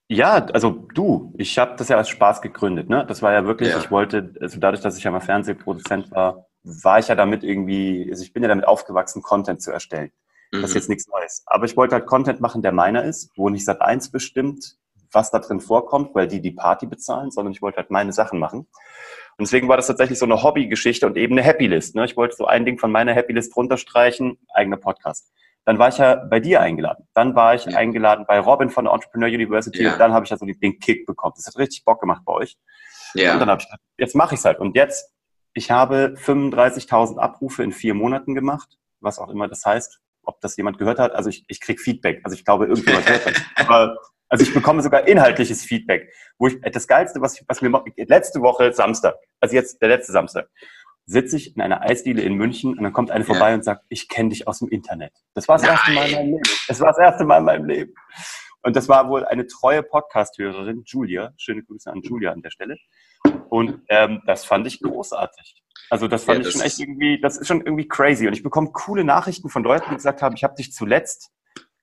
Ja, 0.08 0.46
also 0.46 0.88
du, 0.94 1.34
ich 1.36 1.58
habe 1.58 1.76
das 1.76 1.88
ja 1.88 1.98
als 1.98 2.08
Spaß 2.08 2.40
gegründet. 2.40 2.88
Ne? 2.88 3.04
Das 3.06 3.20
war 3.20 3.32
ja 3.32 3.44
wirklich, 3.44 3.70
ja. 3.70 3.78
ich 3.78 3.90
wollte, 3.90 4.32
also 4.40 4.58
dadurch, 4.58 4.82
dass 4.82 4.96
ich 4.96 5.04
ja 5.04 5.10
mal 5.10 5.20
Fernsehproduzent 5.20 6.10
war, 6.12 6.46
war 6.62 6.98
ich 6.98 7.08
ja 7.08 7.14
damit 7.14 7.42
irgendwie, 7.42 8.08
also 8.10 8.22
ich 8.22 8.32
bin 8.32 8.42
ja 8.42 8.48
damit 8.48 8.66
aufgewachsen, 8.66 9.22
Content 9.22 9.62
zu 9.62 9.70
erstellen. 9.70 10.12
Mhm. 10.52 10.62
Das 10.62 10.70
ist 10.70 10.74
mhm. 10.74 10.78
jetzt 10.80 10.88
nichts 10.88 11.08
Neues. 11.08 11.42
Aber 11.46 11.64
ich 11.64 11.76
wollte 11.76 11.94
halt 11.94 12.06
Content 12.06 12.40
machen, 12.40 12.62
der 12.62 12.72
meiner 12.72 13.04
ist, 13.04 13.30
wo 13.36 13.48
nicht 13.48 13.64
Sat 13.64 13.80
1 13.80 14.10
bestimmt, 14.10 14.76
was 15.12 15.30
da 15.30 15.38
drin 15.38 15.60
vorkommt, 15.60 16.14
weil 16.14 16.28
die 16.28 16.40
die 16.40 16.52
Party 16.52 16.86
bezahlen, 16.86 17.30
sondern 17.30 17.52
ich 17.52 17.62
wollte 17.62 17.78
halt 17.78 17.90
meine 17.90 18.12
Sachen 18.12 18.38
machen. 18.38 18.60
Und 18.60 19.46
deswegen 19.46 19.68
war 19.68 19.76
das 19.76 19.86
tatsächlich 19.86 20.18
so 20.18 20.26
eine 20.26 20.42
Hobbygeschichte 20.42 21.06
und 21.06 21.16
eben 21.16 21.34
eine 21.34 21.42
Happy 21.42 21.66
List. 21.66 21.94
Ne? 21.94 22.04
Ich 22.04 22.16
wollte 22.16 22.36
so 22.36 22.46
ein 22.46 22.64
Ding 22.64 22.78
von 22.78 22.92
meiner 22.92 23.14
Happy 23.14 23.32
List 23.32 23.56
runterstreichen, 23.56 24.38
eigener 24.54 24.76
Podcast. 24.76 25.32
Dann 25.64 25.78
war 25.78 25.88
ich 25.88 25.98
ja 25.98 26.16
bei 26.16 26.40
dir 26.40 26.60
eingeladen. 26.60 27.06
Dann 27.14 27.34
war 27.34 27.54
ich 27.54 27.64
ja. 27.64 27.76
eingeladen 27.76 28.24
bei 28.26 28.38
Robin 28.38 28.70
von 28.70 28.84
der 28.84 28.94
Entrepreneur 28.94 29.28
University 29.28 29.82
ja. 29.82 29.92
und 29.92 29.98
dann 29.98 30.12
habe 30.12 30.24
ich 30.24 30.30
ja 30.30 30.36
so 30.36 30.46
den 30.46 30.78
Kick 30.78 31.06
bekommen. 31.06 31.34
Das 31.36 31.46
hat 31.46 31.56
richtig 31.56 31.84
Bock 31.84 32.00
gemacht 32.00 32.22
bei 32.24 32.32
euch. 32.32 32.56
Ja. 33.14 33.34
Und 33.34 33.40
dann 33.40 33.50
habe 33.50 33.60
ich 33.60 33.66
gedacht, 33.66 33.80
jetzt 33.98 34.14
mache 34.14 34.34
ich 34.34 34.40
es 34.40 34.44
halt. 34.44 34.58
Und 34.58 34.76
jetzt, 34.76 35.12
ich 35.52 35.70
habe 35.70 36.14
35.000 36.16 37.18
Abrufe 37.18 37.62
in 37.62 37.72
vier 37.72 37.94
Monaten 37.94 38.34
gemacht, 38.34 38.78
was 39.00 39.18
auch 39.18 39.30
immer 39.30 39.48
das 39.48 39.64
heißt. 39.64 40.00
Ob 40.22 40.40
das 40.40 40.56
jemand 40.56 40.78
gehört 40.78 40.98
hat, 40.98 41.12
also 41.12 41.30
ich, 41.30 41.44
ich 41.48 41.60
krieg 41.60 41.80
Feedback. 41.80 42.20
Also 42.24 42.36
ich 42.36 42.44
glaube, 42.44 42.66
irgendjemand 42.66 43.08
hört 43.08 43.26
das. 43.26 43.42
Aber 43.66 43.96
also 44.28 44.44
ich 44.44 44.54
bekomme 44.54 44.80
sogar 44.82 45.08
inhaltliches 45.08 45.64
Feedback. 45.64 46.12
Wo 46.38 46.46
ich, 46.46 46.60
das 46.60 46.86
Geilste, 46.86 47.20
was, 47.20 47.40
ich, 47.40 47.44
was 47.48 47.62
mir 47.62 47.82
letzte 47.96 48.40
Woche 48.40 48.72
Samstag, 48.72 49.16
also 49.40 49.54
jetzt 49.54 49.82
der 49.82 49.88
letzte 49.88 50.12
Samstag, 50.12 50.48
sitze 51.06 51.36
ich 51.36 51.56
in 51.56 51.62
einer 51.62 51.82
Eisdiele 51.82 52.22
in 52.22 52.34
München 52.34 52.78
und 52.78 52.84
dann 52.84 52.92
kommt 52.92 53.10
eine 53.10 53.24
vorbei 53.24 53.48
ja. 53.48 53.54
und 53.56 53.64
sagt, 53.64 53.84
ich 53.88 54.08
kenne 54.08 54.28
dich 54.28 54.46
aus 54.46 54.60
dem 54.60 54.68
Internet. 54.68 55.12
Das 55.34 55.48
war 55.48 55.56
das 55.56 55.62
Nein. 55.62 55.72
erste 55.72 55.90
Mal 55.92 56.06
in 56.06 56.12
meinem 56.12 56.30
Leben. 56.30 56.42
Das 56.68 56.80
war 56.80 56.88
das 56.88 56.98
erste 56.98 57.24
Mal 57.24 57.38
in 57.38 57.44
meinem 57.44 57.64
Leben. 57.64 57.94
Und 58.62 58.76
das 58.76 58.88
war 58.88 59.08
wohl 59.08 59.24
eine 59.24 59.46
treue 59.46 59.82
Podcast-Hörerin, 59.82 60.82
Julia. 60.86 61.32
Schöne 61.36 61.62
Grüße 61.62 61.90
an 61.90 62.02
Julia 62.02 62.32
an 62.32 62.42
der 62.42 62.50
Stelle. 62.50 62.76
Und 63.48 63.82
ähm, 63.88 64.22
das 64.26 64.44
fand 64.44 64.66
ich 64.66 64.80
großartig. 64.80 65.62
Also 65.88 66.06
das 66.06 66.24
fand 66.24 66.42
ja, 66.42 66.48
ich 66.48 66.52
schon 66.52 66.62
echt 66.62 66.78
irgendwie, 66.78 67.20
das 67.20 67.36
ist 67.36 67.48
schon 67.48 67.62
irgendwie 67.62 67.88
crazy. 67.88 68.26
Und 68.26 68.32
ich 68.32 68.42
bekomme 68.42 68.70
coole 68.72 69.04
Nachrichten 69.04 69.48
von 69.48 69.64
Leuten, 69.64 69.86
die 69.90 69.96
gesagt 69.96 70.22
haben, 70.22 70.36
ich 70.36 70.44
habe 70.44 70.54
dich 70.54 70.72
zuletzt 70.72 71.30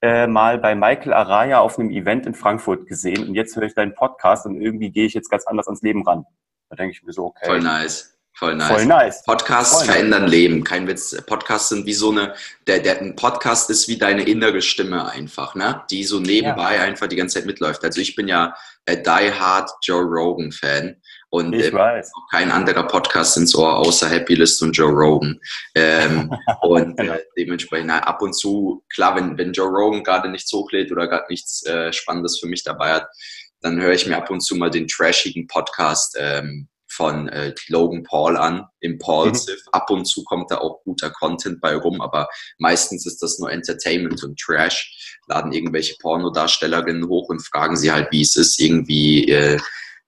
äh, 0.02 0.28
mal 0.28 0.60
bei 0.60 0.76
Michael 0.76 1.14
Araya 1.14 1.60
auf 1.60 1.80
einem 1.80 1.90
Event 1.90 2.26
in 2.26 2.36
Frankfurt 2.36 2.86
gesehen 2.86 3.28
und 3.28 3.36
jetzt 3.36 3.56
höre 3.56 3.64
ich 3.64 3.74
deinen 3.74 3.96
Podcast 3.96 4.46
und 4.46 4.62
irgendwie 4.62 4.92
gehe 4.92 5.06
ich 5.08 5.14
jetzt 5.14 5.30
ganz 5.30 5.46
anders 5.48 5.68
ans 5.68 5.82
Leben 5.82 6.06
ran. 6.06 6.26
Da 6.70 6.76
denke 6.76 6.92
ich 6.92 7.04
mir 7.04 7.14
so, 7.14 7.26
okay. 7.26 7.46
Voll 7.46 7.62
nice. 7.62 8.17
Voll 8.38 8.54
nice. 8.54 8.70
Voll 8.70 8.86
nice. 8.86 9.24
Podcasts 9.24 9.78
Voll 9.78 9.86
verändern 9.86 10.22
nice. 10.24 10.32
Leben. 10.32 10.64
Kein 10.64 10.88
Witz. 10.88 11.20
Podcasts 11.26 11.70
sind 11.70 11.88
wie 11.88 11.94
so 11.94 12.12
eine, 12.12 12.36
der, 12.68 12.78
der, 12.78 13.02
ein 13.02 13.16
Podcast 13.16 13.72
ist 13.72 13.88
wie 13.88 13.98
deine 13.98 14.22
innere 14.24 14.62
Stimme 14.62 15.10
einfach, 15.10 15.56
ne? 15.56 15.82
Die 15.90 16.04
so 16.04 16.20
nebenbei 16.20 16.76
ja. 16.76 16.84
einfach 16.84 17.08
die 17.08 17.16
ganze 17.16 17.40
Zeit 17.40 17.48
mitläuft. 17.48 17.84
Also 17.84 18.00
ich 18.00 18.16
bin 18.16 18.28
ja 18.28 18.54
äh, 18.86 18.96
Die 18.96 19.32
Hard 19.34 19.72
Joe 19.82 20.04
Rogan 20.04 20.52
Fan. 20.52 20.98
Und 21.30 21.54
ich 21.54 21.66
äh, 21.66 21.74
weiß. 21.74 22.12
kein 22.30 22.52
anderer 22.52 22.84
Podcast 22.84 23.38
ins 23.38 23.56
Ohr 23.56 23.76
außer 23.76 24.08
Happy 24.08 24.36
List 24.36 24.62
und 24.62 24.74
Joe 24.74 24.92
Rogan. 24.92 25.40
Ähm, 25.74 26.32
und 26.62 27.00
äh, 27.00 27.24
dementsprechend 27.36 27.88
na, 27.88 28.04
ab 28.04 28.22
und 28.22 28.34
zu, 28.34 28.84
klar, 28.94 29.16
wenn, 29.16 29.36
wenn 29.40 29.52
Joe 29.52 29.68
Rogan 29.68 30.04
gerade 30.04 30.30
nichts 30.30 30.54
hochlädt 30.54 30.92
oder 30.92 31.08
gerade 31.08 31.26
nichts 31.30 31.66
äh, 31.66 31.92
Spannendes 31.92 32.40
für 32.40 32.48
mich 32.48 32.64
dabei 32.64 32.94
hat, 32.94 33.10
dann 33.62 33.82
höre 33.82 33.94
ich 33.94 34.06
mir 34.06 34.18
ab 34.18 34.30
und 34.30 34.42
zu 34.42 34.56
mal 34.56 34.70
den 34.70 34.88
trashigen 34.88 35.48
Podcast 35.48 36.16
ähm, 36.20 36.68
von 36.98 37.30
äh, 37.30 37.54
Logan 37.68 38.04
Paul 38.04 38.36
an, 38.36 38.66
Impulsive. 38.80 39.56
Mhm. 39.56 39.72
Ab 39.72 39.90
und 39.92 40.06
zu 40.06 40.24
kommt 40.24 40.52
da 40.52 40.58
auch 40.58 40.84
guter 40.84 41.12
Content 41.12 41.62
bei 41.62 41.76
rum, 41.76 42.02
aber 42.02 42.28
meistens 42.58 43.06
ist 43.06 43.22
das 43.22 43.38
nur 43.40 43.52
Entertainment 43.52 44.24
und 44.24 44.40
Trash. 44.40 45.16
Laden 45.28 45.54
irgendwelche 45.54 45.96
Pornodarstellerinnen 46.02 47.08
hoch 47.08 47.30
und 47.30 47.46
fragen 47.46 47.78
sie 47.78 47.92
halt, 47.92 48.08
wie 48.12 48.22
es 48.22 48.36
ist, 48.36 48.60
irgendwie 48.60 49.30
äh, 49.30 49.60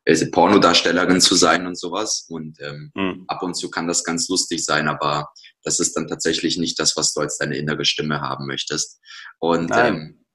äh, 0.05 0.25
Pornodarstellerin 0.27 1.21
zu 1.21 1.35
sein 1.35 1.67
und 1.67 1.77
sowas. 1.77 2.25
Und 2.27 2.59
ähm, 2.61 2.91
mhm. 2.95 3.25
ab 3.27 3.43
und 3.43 3.53
zu 3.53 3.69
kann 3.69 3.87
das 3.87 4.03
ganz 4.03 4.27
lustig 4.27 4.65
sein, 4.65 4.87
aber 4.87 5.29
das 5.63 5.79
ist 5.79 5.95
dann 5.95 6.07
tatsächlich 6.07 6.57
nicht 6.57 6.79
das, 6.79 6.97
was 6.97 7.13
du 7.13 7.21
als 7.21 7.37
deine 7.37 7.57
innere 7.57 7.85
Stimme 7.85 8.21
haben 8.21 8.47
möchtest. 8.47 8.99
Und 9.37 9.71
ähm, 9.73 10.25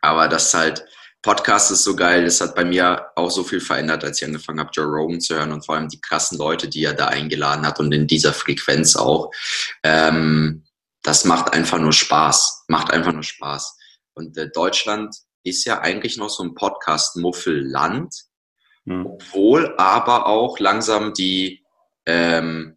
aber 0.00 0.28
das 0.28 0.52
halt, 0.52 0.84
Podcast 1.24 1.70
ist 1.70 1.84
so 1.84 1.96
geil, 1.96 2.26
das 2.26 2.42
hat 2.42 2.54
bei 2.54 2.66
mir 2.66 3.06
auch 3.16 3.30
so 3.30 3.44
viel 3.44 3.60
verändert, 3.60 4.04
als 4.04 4.20
ich 4.20 4.28
angefangen 4.28 4.60
habe, 4.60 4.68
Joe 4.74 4.84
Rogan 4.84 5.22
zu 5.22 5.34
hören 5.34 5.52
und 5.52 5.64
vor 5.64 5.74
allem 5.74 5.88
die 5.88 6.00
krassen 6.00 6.36
Leute, 6.36 6.68
die 6.68 6.84
er 6.84 6.92
da 6.92 7.06
eingeladen 7.06 7.66
hat 7.66 7.80
und 7.80 7.92
in 7.92 8.06
dieser 8.06 8.34
Frequenz 8.34 8.94
auch. 8.94 9.30
Ähm, 9.82 10.66
das 11.02 11.24
macht 11.24 11.54
einfach 11.54 11.78
nur 11.78 11.94
Spaß, 11.94 12.64
macht 12.68 12.92
einfach 12.92 13.12
nur 13.12 13.22
Spaß. 13.22 13.74
Und 14.12 14.36
äh, 14.36 14.50
Deutschland 14.50 15.16
ist 15.44 15.64
ja 15.64 15.80
eigentlich 15.80 16.18
noch 16.18 16.28
so 16.28 16.42
ein 16.42 16.54
Podcast-Muffelland, 16.54 18.14
hm. 18.84 19.06
obwohl 19.06 19.74
aber 19.78 20.26
auch 20.26 20.58
langsam 20.58 21.14
die, 21.14 21.64
ähm, 22.04 22.76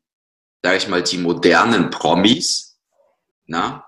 sag 0.64 0.78
ich 0.78 0.88
mal, 0.88 1.04
die 1.04 1.18
modernen 1.18 1.90
Promis, 1.90 2.80
na, 3.46 3.84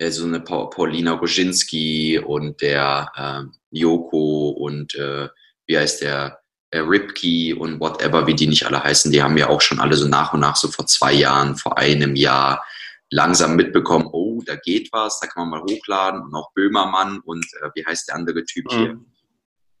so 0.00 0.24
eine 0.24 0.40
Paulina 0.40 1.12
Roginski 1.12 2.18
und 2.18 2.60
der 2.62 3.10
äh, 3.16 3.56
Joko 3.74 4.50
und 4.50 4.94
äh, 4.94 5.28
wie 5.66 5.78
heißt 5.78 6.02
der 6.02 6.40
äh, 6.70 6.78
Ripkey 6.78 7.54
und 7.54 7.80
whatever, 7.80 8.26
wie 8.26 8.34
die 8.34 8.46
nicht 8.46 8.66
alle 8.66 8.82
heißen, 8.82 9.12
die 9.12 9.22
haben 9.22 9.36
ja 9.36 9.48
auch 9.48 9.60
schon 9.60 9.80
alle 9.80 9.96
so 9.96 10.08
nach 10.08 10.32
und 10.32 10.40
nach 10.40 10.56
so 10.56 10.68
vor 10.68 10.86
zwei 10.86 11.12
Jahren, 11.12 11.56
vor 11.56 11.78
einem 11.78 12.16
Jahr 12.16 12.64
langsam 13.10 13.56
mitbekommen, 13.56 14.08
oh, 14.10 14.42
da 14.44 14.56
geht 14.56 14.88
was, 14.92 15.20
da 15.20 15.26
kann 15.26 15.48
man 15.48 15.60
mal 15.60 15.62
hochladen 15.62 16.22
und 16.22 16.34
auch 16.34 16.52
Böhmermann 16.52 17.20
und 17.20 17.46
äh, 17.62 17.70
wie 17.74 17.84
heißt 17.86 18.08
der 18.08 18.16
andere 18.16 18.44
Typ 18.44 18.64
mhm. 18.72 18.76
hier? 18.76 19.00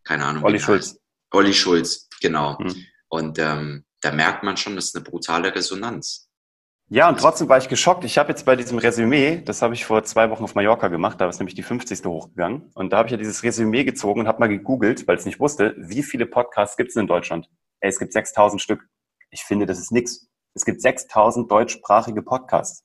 Keine 0.04 0.24
Ahnung. 0.24 0.44
Olli 0.44 0.60
Schulz. 0.60 0.98
Olli 1.30 1.52
Schulz, 1.52 2.08
genau. 2.20 2.58
Mhm. 2.60 2.86
Und 3.08 3.38
ähm, 3.38 3.84
da 4.00 4.12
merkt 4.12 4.42
man 4.42 4.56
schon, 4.56 4.76
das 4.76 4.86
ist 4.86 4.96
eine 4.96 5.04
brutale 5.04 5.54
Resonanz. 5.54 6.23
Ja, 6.94 7.08
und 7.08 7.18
trotzdem 7.18 7.48
war 7.48 7.58
ich 7.58 7.68
geschockt. 7.68 8.04
Ich 8.04 8.18
habe 8.18 8.28
jetzt 8.28 8.46
bei 8.46 8.54
diesem 8.54 8.78
Resümee, 8.78 9.42
das 9.44 9.62
habe 9.62 9.74
ich 9.74 9.84
vor 9.84 10.04
zwei 10.04 10.30
Wochen 10.30 10.44
auf 10.44 10.54
Mallorca 10.54 10.86
gemacht, 10.86 11.20
da 11.20 11.28
ist 11.28 11.40
nämlich 11.40 11.56
die 11.56 11.64
50. 11.64 12.04
hochgegangen. 12.04 12.70
Und 12.74 12.92
da 12.92 12.98
habe 12.98 13.08
ich 13.08 13.10
ja 13.10 13.16
dieses 13.16 13.42
Resümee 13.42 13.82
gezogen 13.82 14.20
und 14.20 14.28
habe 14.28 14.38
mal 14.38 14.46
gegoogelt, 14.46 15.08
weil 15.08 15.16
ich 15.16 15.22
es 15.22 15.26
nicht 15.26 15.40
wusste, 15.40 15.74
wie 15.76 16.04
viele 16.04 16.24
Podcasts 16.24 16.76
gibt 16.76 16.90
es 16.90 16.96
in 16.96 17.08
Deutschland? 17.08 17.50
Ey, 17.80 17.88
es 17.88 17.98
gibt 17.98 18.12
6000 18.12 18.62
Stück. 18.62 18.86
Ich 19.30 19.42
finde, 19.42 19.66
das 19.66 19.80
ist 19.80 19.90
nix. 19.90 20.28
Es 20.54 20.64
gibt 20.64 20.80
6000 20.80 21.50
deutschsprachige 21.50 22.22
Podcasts. 22.22 22.84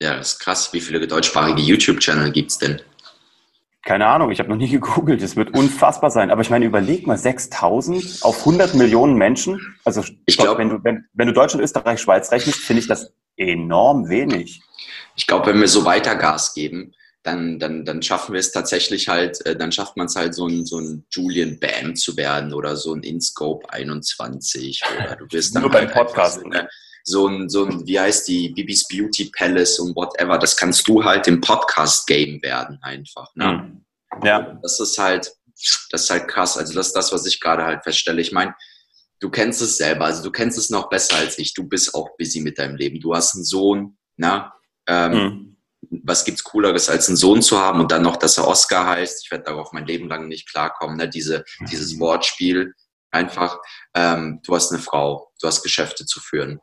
Ja, 0.00 0.16
das 0.16 0.32
ist 0.32 0.40
krass. 0.40 0.72
Wie 0.72 0.80
viele 0.80 1.06
deutschsprachige 1.06 1.62
YouTube-Channel 1.62 2.32
gibt 2.32 2.50
es 2.50 2.58
denn? 2.58 2.82
Keine 3.82 4.06
Ahnung, 4.06 4.30
ich 4.30 4.38
habe 4.38 4.48
noch 4.48 4.56
nie 4.56 4.68
gegoogelt. 4.70 5.22
Es 5.22 5.36
wird 5.36 5.56
unfassbar 5.56 6.10
sein. 6.10 6.30
Aber 6.30 6.42
ich 6.42 6.50
meine, 6.50 6.64
überleg 6.64 7.06
mal, 7.06 7.16
6000 7.16 8.22
auf 8.22 8.40
100 8.40 8.74
Millionen 8.74 9.14
Menschen. 9.16 9.60
Also 9.84 10.04
ich 10.26 10.36
glaube, 10.36 10.58
wenn 10.58 10.68
du, 10.68 10.84
wenn, 10.84 11.06
wenn 11.14 11.26
du 11.26 11.32
Deutschland, 11.32 11.62
Österreich, 11.62 12.00
Schweiz 12.00 12.30
rechnest, 12.32 12.60
finde 12.60 12.80
ich 12.80 12.88
das 12.88 13.12
enorm 13.36 14.08
wenig. 14.08 14.60
Ich 15.16 15.26
glaube, 15.26 15.46
wenn 15.46 15.60
wir 15.60 15.68
so 15.68 15.84
weiter 15.84 16.14
Gas 16.14 16.54
geben, 16.54 16.92
dann, 17.22 17.58
dann, 17.58 17.84
dann 17.84 18.02
schaffen 18.02 18.32
wir 18.32 18.40
es 18.40 18.52
tatsächlich 18.52 19.08
halt, 19.08 19.44
äh, 19.44 19.54
dann 19.56 19.72
schafft 19.72 19.96
man 19.96 20.06
es 20.06 20.16
halt, 20.16 20.34
so 20.34 20.46
ein, 20.46 20.64
so 20.64 20.78
ein 20.78 21.04
Julian 21.10 21.58
Bam 21.58 21.94
zu 21.94 22.16
werden 22.16 22.54
oder 22.54 22.76
so 22.76 22.94
ein 22.94 23.02
InScope 23.02 23.70
21 23.70 24.82
oder 24.96 25.16
du 25.16 25.26
wirst 25.30 25.54
dann 25.54 25.62
Nur 25.62 25.72
halt 25.72 25.92
beim 25.92 26.06
Podcast. 26.06 26.40
So, 26.40 26.48
ne, 26.48 26.66
so 27.04 27.26
ein, 27.26 27.48
so 27.48 27.64
ein, 27.64 27.86
wie 27.86 27.98
heißt 27.98 28.28
die, 28.28 28.50
Bibis 28.50 28.86
Beauty 28.88 29.30
Palace 29.36 29.78
und 29.78 29.96
whatever, 29.96 30.38
das 30.38 30.56
kannst 30.56 30.86
du 30.88 31.04
halt 31.04 31.26
im 31.28 31.40
Podcast-Game 31.40 32.42
werden 32.42 32.78
einfach. 32.82 33.34
Ne? 33.34 33.84
Mhm. 34.16 34.26
Ja. 34.26 34.58
Das 34.62 34.80
ist 34.80 34.98
halt, 34.98 35.32
das 35.90 36.02
ist 36.04 36.10
halt 36.10 36.28
krass. 36.28 36.56
Also 36.56 36.74
das 36.74 36.88
ist 36.88 36.96
das, 36.96 37.12
was 37.12 37.26
ich 37.26 37.40
gerade 37.40 37.64
halt 37.64 37.82
feststelle. 37.82 38.20
Ich 38.20 38.32
meine, 38.32 38.54
du 39.20 39.30
kennst 39.30 39.60
es 39.62 39.76
selber, 39.76 40.06
also 40.06 40.22
du 40.22 40.30
kennst 40.30 40.58
es 40.58 40.70
noch 40.70 40.88
besser 40.88 41.16
als 41.16 41.38
ich. 41.38 41.54
Du 41.54 41.64
bist 41.64 41.94
auch 41.94 42.16
busy 42.16 42.40
mit 42.40 42.58
deinem 42.58 42.76
Leben. 42.76 43.00
Du 43.00 43.14
hast 43.14 43.34
einen 43.34 43.44
Sohn, 43.44 43.98
ne? 44.16 44.50
Ähm, 44.86 45.12
mhm. 45.12 45.56
Was 46.04 46.24
gibt's 46.24 46.44
Cooleres, 46.44 46.90
als 46.90 47.08
einen 47.08 47.16
Sohn 47.16 47.40
zu 47.40 47.58
haben 47.58 47.80
und 47.80 47.90
dann 47.90 48.02
noch, 48.02 48.16
dass 48.16 48.36
er 48.36 48.46
Oscar 48.46 48.86
heißt? 48.86 49.24
Ich 49.24 49.30
werde 49.30 49.44
darauf 49.44 49.72
mein 49.72 49.86
Leben 49.86 50.08
lang 50.08 50.28
nicht 50.28 50.48
klarkommen. 50.50 50.96
Ne? 50.96 51.08
Diese, 51.08 51.44
dieses 51.70 51.94
mhm. 51.94 52.00
Wortspiel 52.00 52.74
einfach. 53.10 53.58
Ähm, 53.94 54.40
du 54.44 54.54
hast 54.54 54.72
eine 54.72 54.80
Frau, 54.80 55.32
du 55.40 55.46
hast 55.46 55.62
Geschäfte 55.62 56.04
zu 56.06 56.20
führen 56.20 56.60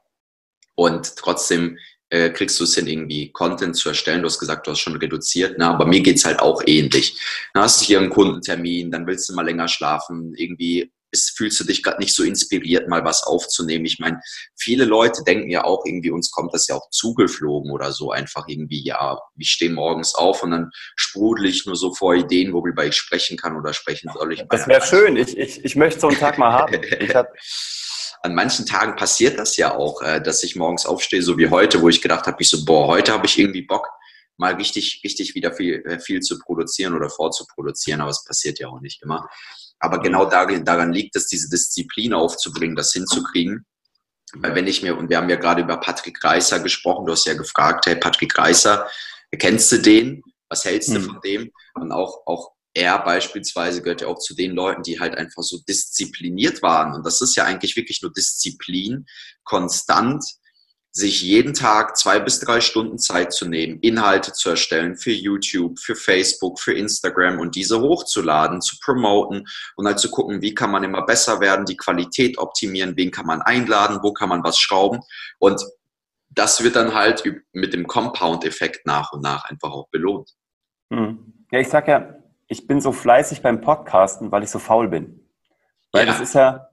und 0.78 1.16
trotzdem 1.16 1.78
äh, 2.10 2.30
kriegst 2.30 2.60
du 2.60 2.64
es 2.64 2.76
hin, 2.76 2.88
irgendwie 2.88 3.32
Content 3.32 3.76
zu 3.76 3.90
erstellen. 3.90 4.22
Du 4.22 4.28
hast 4.28 4.40
gesagt, 4.40 4.68
du 4.68 4.72
hast 4.72 4.80
schon 4.80 4.96
reduziert, 4.96 5.58
ne? 5.58 5.66
aber 5.66 5.86
mir 5.86 6.02
geht's 6.02 6.24
halt 6.24 6.40
auch 6.40 6.62
ähnlich. 6.66 7.20
Dann 7.54 7.64
hast 7.64 7.82
du 7.82 7.86
hier 7.86 8.00
einen 8.00 8.10
Kundentermin, 8.10 8.92
dann 8.92 9.08
willst 9.08 9.28
du 9.28 9.34
mal 9.34 9.46
länger 9.46 9.68
schlafen, 9.68 10.34
irgendwie 10.36 10.92
ist, 11.12 11.38
fühlst 11.38 11.60
du 11.60 11.64
dich 11.64 11.84
gerade 11.84 12.00
nicht 12.00 12.14
so 12.14 12.24
inspiriert, 12.24 12.90
mal 12.90 13.04
was 13.06 13.24
aufzunehmen. 13.24 13.86
Ich 13.86 13.98
meine, 13.98 14.20
viele 14.56 14.86
Leute 14.86 15.24
denken 15.24 15.50
ja 15.50 15.64
auch 15.64 15.86
irgendwie, 15.86 16.12
uns 16.12 16.32
kommt 16.32 16.54
das 16.54 16.68
ja 16.68 16.76
auch 16.76 16.90
zugeflogen 16.92 17.72
oder 17.72 17.92
so 17.92 18.12
einfach 18.12 18.48
irgendwie, 18.48 18.84
ja, 18.84 19.20
ich 19.38 19.50
stehe 19.50 19.72
morgens 19.72 20.16
auf 20.16 20.44
und 20.44 20.52
dann 20.52 20.70
sprudel 20.96 21.46
ich 21.46 21.66
nur 21.66 21.76
so 21.76 21.94
vor 21.94 22.14
Ideen, 22.14 22.54
worüber 22.54 22.86
ich 22.86 22.96
sprechen 22.96 23.38
kann 23.38 23.56
oder 23.56 23.74
sprechen 23.74 24.12
soll. 24.14 24.34
Ich 24.34 24.44
das 24.50 24.68
wäre 24.68 24.82
schön. 24.86 25.16
Ich, 25.16 25.38
ich, 25.38 25.64
ich 25.64 25.76
möchte 25.76 26.02
so 26.02 26.10
einen 26.10 26.20
Tag 26.20 26.38
mal 26.38 26.52
haben. 26.52 26.80
Ich 27.00 27.16
hab, 27.16 27.28
an 28.24 28.36
manchen 28.36 28.66
Tagen 28.66 28.96
passiert 28.96 29.40
das 29.40 29.58
ja 29.58 29.76
auch, 29.76 30.02
äh, 30.02 30.22
dass 30.22 30.44
ich 30.44 30.56
morgens 30.56 30.86
aufstehe, 30.86 31.22
so 31.22 31.38
wie 31.38 31.50
heute, 31.50 31.82
wo 31.82 31.90
ich 31.90 32.02
gedacht 32.02 32.28
habe, 32.28 32.42
ich 32.42 32.50
so, 32.50 32.66
boah, 32.66 32.88
heute 32.88 33.14
habe 33.14 33.26
ich 33.26 33.38
irgendwie 33.38 33.62
Bock, 33.62 33.88
mal 34.38 34.54
richtig, 34.54 35.02
richtig 35.04 35.36
wieder 35.36 35.54
viel, 35.54 35.84
äh, 35.86 36.00
viel 36.00 36.22
zu 36.22 36.40
produzieren 36.40 36.96
oder 36.96 37.10
vorzuproduzieren, 37.10 38.02
aber 38.02 38.12
es 38.12 38.24
passiert 38.24 38.60
ja 38.60 38.68
auch 38.68 38.82
nicht 38.82 39.02
immer. 39.04 39.28
Aber 39.80 40.00
genau 40.00 40.26
daran, 40.26 40.64
daran 40.66 40.94
liegt 40.94 41.16
es, 41.16 41.28
diese 41.28 41.50
Disziplin 41.50 42.14
aufzubringen, 42.14 42.76
das 42.76 42.94
hinzukriegen. 42.94 43.66
Weil 44.36 44.56
wenn 44.56 44.68
ich 44.68 44.84
mir, 44.84 44.98
und 44.98 45.10
wir 45.10 45.18
haben 45.18 45.30
ja 45.30 45.38
gerade 45.38 45.62
über 45.62 45.78
Patrick 45.78 46.24
Reiser 46.24 46.60
gesprochen, 46.60 47.06
du 47.06 47.14
hast 47.14 47.26
ja 47.26 47.34
gefragt, 47.34 47.86
hey 47.86 47.96
Patrick 47.96 48.38
Reiser, 48.38 48.88
kennst 49.38 49.72
du 49.72 49.78
den? 49.78 50.24
Was 50.50 50.66
hältst 50.66 50.90
du 50.90 51.00
mhm. 51.00 51.04
von 51.04 51.22
dem? 51.22 51.52
Und 51.76 51.92
auch, 51.92 52.26
auch 52.26 52.52
er 52.78 53.00
beispielsweise 53.00 53.82
gehört 53.82 54.02
ja 54.02 54.08
auch 54.08 54.20
zu 54.20 54.36
den 54.36 54.52
Leuten, 54.52 54.84
die 54.84 55.00
halt 55.00 55.18
einfach 55.18 55.42
so 55.42 55.58
diszipliniert 55.68 56.62
waren. 56.62 56.94
Und 56.94 57.06
das 57.06 57.22
ist 57.22 57.36
ja 57.36 57.44
eigentlich 57.44 57.76
wirklich 57.76 58.02
nur 58.02 58.14
Disziplin, 58.14 59.06
konstant 59.44 60.24
sich 60.92 61.22
jeden 61.22 61.54
Tag 61.54 61.98
zwei 61.98 62.20
bis 62.20 62.40
drei 62.40 62.60
Stunden 62.60 62.98
Zeit 62.98 63.32
zu 63.34 63.48
nehmen, 63.48 63.80
Inhalte 63.82 64.34
zu 64.34 64.50
erstellen 64.50 64.96
für 64.96 65.12
YouTube, 65.12 65.80
für 65.80 65.96
Facebook, 65.96 66.60
für 66.60 66.74
Instagram 66.74 67.40
und 67.40 67.56
diese 67.56 67.82
hochzuladen, 67.82 68.62
zu 68.62 68.78
promoten 68.84 69.46
und 69.76 69.86
halt 69.86 70.00
zu 70.00 70.10
gucken, 70.10 70.42
wie 70.42 70.56
kann 70.56 70.72
man 70.72 70.84
immer 70.84 71.06
besser 71.06 71.40
werden, 71.40 71.66
die 71.66 71.78
Qualität 71.78 72.38
optimieren, 72.38 72.96
wen 72.96 73.12
kann 73.12 73.28
man 73.28 73.42
einladen, 73.42 74.00
wo 74.02 74.12
kann 74.12 74.30
man 74.30 74.44
was 74.44 74.58
schrauben. 74.60 75.00
Und 75.40 75.64
das 76.30 76.64
wird 76.64 76.76
dann 76.76 76.94
halt 76.94 77.24
mit 77.52 77.74
dem 77.74 77.88
Compound-Effekt 77.88 78.86
nach 78.86 79.12
und 79.12 79.22
nach 79.22 79.46
einfach 79.46 79.72
auch 79.72 79.90
belohnt. 79.90 80.32
Hm. 80.92 81.34
Ja, 81.52 81.60
ich 81.60 81.70
sag 81.70 81.88
ja, 81.88 82.16
ich 82.48 82.68
bin 82.68 82.82
so 82.82 82.92
fleißig 82.92 83.42
beim 83.42 83.62
Podcasten, 83.62 84.32
weil 84.32 84.44
ich 84.44 84.50
so 84.50 84.60
faul 84.60 84.88
bin. 84.88 85.28
Weil 85.92 86.06
ja. 86.06 86.12
das 86.12 86.22
ist 86.22 86.34
ja, 86.34 86.70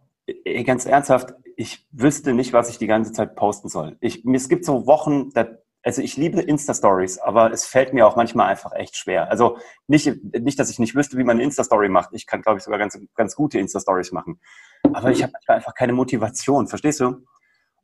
ganz 0.65 0.87
ernsthaft, 0.87 1.35
ich 1.57 1.87
wüsste 1.93 2.33
nicht, 2.33 2.53
was 2.53 2.69
ich 2.69 2.79
die 2.79 2.87
ganze 2.87 3.13
Zeit 3.13 3.37
posten 3.37 3.69
soll. 3.69 3.97
Ich, 4.01 4.25
es 4.25 4.49
gibt 4.49 4.65
so 4.65 4.87
Wochen, 4.87 5.31
da, 5.31 5.47
also 5.83 6.03
ich 6.03 6.17
liebe 6.17 6.41
Insta-Stories, 6.41 7.19
aber 7.19 7.53
es 7.53 7.67
fällt 7.67 7.93
mir 7.93 8.07
auch 8.07 8.17
manchmal 8.17 8.49
einfach 8.49 8.73
echt 8.73 8.97
schwer. 8.97 9.31
Also 9.31 9.59
nicht, 9.87 10.11
nicht, 10.35 10.59
dass 10.59 10.71
ich 10.71 10.79
nicht 10.79 10.95
wüsste, 10.95 11.19
wie 11.19 11.25
man 11.25 11.37
eine 11.37 11.45
Insta-Story 11.45 11.89
macht. 11.89 12.11
Ich 12.13 12.27
kann, 12.27 12.43
glaube 12.43 12.59
ich, 12.59 12.65
sogar 12.65 12.79
ganz, 12.79 12.99
ganz 13.15 13.37
gute 13.37 13.59
Insta-Stories 13.59 14.13
machen. 14.13 14.41
Aber 14.93 15.11
ich 15.11 15.23
habe 15.23 15.33
einfach 15.49 15.75
keine 15.75 15.93
Motivation, 15.93 16.67
verstehst 16.67 17.01
du? 17.01 17.25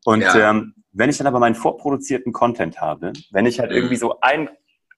Und 0.04 0.22
ja. 0.22 0.50
ähm, 0.50 0.74
wenn 0.92 1.10
ich 1.10 1.18
dann 1.18 1.26
aber 1.26 1.38
meinen 1.38 1.54
vorproduzierten 1.54 2.32
Content 2.32 2.80
habe, 2.80 3.12
wenn 3.30 3.46
ich 3.46 3.60
halt 3.60 3.70
mhm. 3.70 3.76
irgendwie 3.76 3.96
so 3.96 4.20
ein 4.20 4.48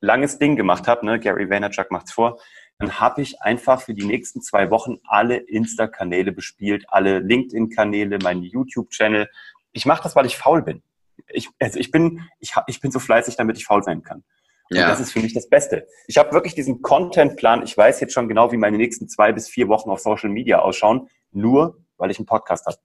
langes 0.01 0.39
Ding 0.39 0.57
gemacht 0.57 0.89
habe, 0.89 1.05
ne, 1.05 1.19
Gary 1.19 1.51
Vaynerchuk 1.51 1.91
macht's 1.91 2.13
vor, 2.13 2.39
dann 2.83 2.99
habe 2.99 3.23
ich 3.23 3.41
einfach 3.41 3.81
für 3.81 3.95
die 3.95 4.05
nächsten 4.05 4.43
zwei 4.43 4.69
Wochen 4.71 4.97
alle 5.05 5.37
Insta-Kanäle 5.37 6.33
bespielt, 6.33 6.85
alle 6.89 7.21
LinkedIn-Kanäle, 7.21 8.19
meinen 8.19 8.43
YouTube-Channel. 8.43 9.31
Ich 9.71 9.87
mache 9.87 10.03
das, 10.03 10.17
weil 10.17 10.27
ich 10.27 10.37
faul 10.37 10.63
bin. 10.63 10.83
Ich, 11.29 11.49
also 11.61 11.79
ich 11.79 11.93
bin, 11.93 12.29
ich, 12.41 12.53
ich 12.67 12.81
bin 12.81 12.91
so 12.91 12.99
fleißig, 12.99 13.37
damit 13.37 13.57
ich 13.57 13.67
faul 13.67 13.85
sein 13.85 14.03
kann. 14.03 14.25
Und 14.69 14.79
ja. 14.79 14.89
das 14.89 14.99
ist 14.99 15.13
für 15.13 15.21
mich 15.21 15.33
das 15.33 15.49
Beste. 15.49 15.87
Ich 16.09 16.19
habe 16.19 16.33
wirklich 16.33 16.57
diesen 16.57 16.83
Content-Plan. 16.83 17.63
Ich 17.63 17.77
weiß 17.77 18.01
jetzt 18.01 18.15
schon 18.15 18.27
genau, 18.27 18.51
wie 18.51 18.57
meine 18.57 18.79
nächsten 18.79 19.09
zwei 19.09 19.31
bis 19.31 19.49
vier 19.49 19.69
Wochen 19.69 19.89
auf 19.89 20.01
Social 20.01 20.31
Media 20.31 20.59
ausschauen, 20.59 21.09
nur 21.31 21.79
weil 21.99 22.11
ich 22.11 22.19
einen 22.19 22.27
Podcast 22.27 22.67
habe. 22.67 22.79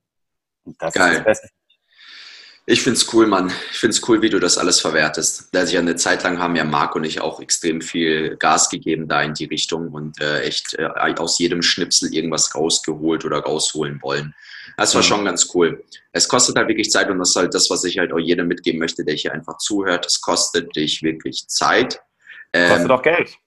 Und 0.63 0.79
das 0.79 0.93
Geil. 0.93 1.09
ist 1.09 1.17
das 1.17 1.25
Beste 1.25 1.49
ich 2.69 2.81
finde 2.81 2.97
es 2.97 3.13
cool, 3.13 3.27
Mann. 3.27 3.49
Ich 3.71 3.77
finde 3.77 3.95
es 3.95 4.09
cool, 4.09 4.21
wie 4.21 4.29
du 4.29 4.39
das 4.39 4.57
alles 4.57 4.81
verwertest. 4.81 5.55
Also 5.55 5.73
ja 5.73 5.79
eine 5.79 5.95
Zeit 5.95 6.23
lang 6.23 6.37
haben 6.37 6.57
ja 6.57 6.65
Marc 6.65 6.97
und 6.97 7.05
ich 7.05 7.21
auch 7.21 7.39
extrem 7.39 7.79
viel 7.79 8.35
Gas 8.35 8.69
gegeben 8.69 9.07
da 9.07 9.21
in 9.21 9.33
die 9.33 9.45
Richtung 9.45 9.93
und 9.93 10.19
äh, 10.19 10.41
echt 10.41 10.73
äh, 10.73 10.89
aus 11.17 11.39
jedem 11.39 11.61
Schnipsel 11.61 12.13
irgendwas 12.13 12.53
rausgeholt 12.53 13.23
oder 13.23 13.39
rausholen 13.39 14.01
wollen. 14.01 14.35
Das 14.75 14.93
war 14.95 15.01
mhm. 15.01 15.05
schon 15.05 15.25
ganz 15.25 15.49
cool. 15.55 15.81
Es 16.11 16.27
kostet 16.27 16.57
halt 16.57 16.67
wirklich 16.67 16.91
Zeit 16.91 17.09
und 17.09 17.19
das 17.19 17.29
ist 17.29 17.35
halt 17.37 17.53
das, 17.53 17.69
was 17.69 17.85
ich 17.85 17.99
halt 17.99 18.11
auch 18.11 18.19
jedem 18.19 18.49
mitgeben 18.49 18.79
möchte, 18.81 19.05
der 19.05 19.15
hier 19.15 19.33
einfach 19.33 19.59
zuhört. 19.59 20.05
Es 20.05 20.19
kostet 20.19 20.75
dich 20.75 21.01
wirklich 21.01 21.47
Zeit. 21.47 22.01
Ähm, 22.51 22.69
kostet 22.69 22.91
auch 22.91 23.01
Geld. 23.01 23.37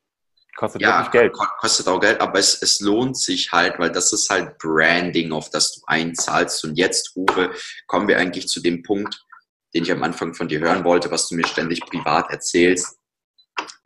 Kostet 0.60 0.82
ja, 0.82 0.98
wirklich 0.98 1.12
Geld. 1.12 1.32
Kostet 1.32 1.88
auch 1.88 1.98
Geld, 1.98 2.20
aber 2.20 2.38
es, 2.38 2.60
es 2.60 2.80
lohnt 2.80 3.16
sich 3.16 3.50
halt, 3.50 3.78
weil 3.78 3.90
das 3.90 4.12
ist 4.12 4.28
halt 4.28 4.58
Branding, 4.58 5.32
auf 5.32 5.48
das 5.48 5.72
du 5.72 5.80
einzahlst. 5.86 6.62
Und 6.64 6.76
jetzt, 6.76 7.16
Uwe, 7.16 7.54
kommen 7.86 8.08
wir 8.08 8.18
eigentlich 8.18 8.46
zu 8.46 8.60
dem 8.60 8.82
Punkt, 8.82 9.24
den 9.72 9.84
ich 9.84 9.90
am 9.90 10.02
Anfang 10.02 10.34
von 10.34 10.48
dir 10.48 10.60
hören 10.60 10.84
wollte, 10.84 11.10
was 11.10 11.28
du 11.28 11.34
mir 11.34 11.46
ständig 11.46 11.80
privat 11.86 12.28
erzählst. 12.30 12.98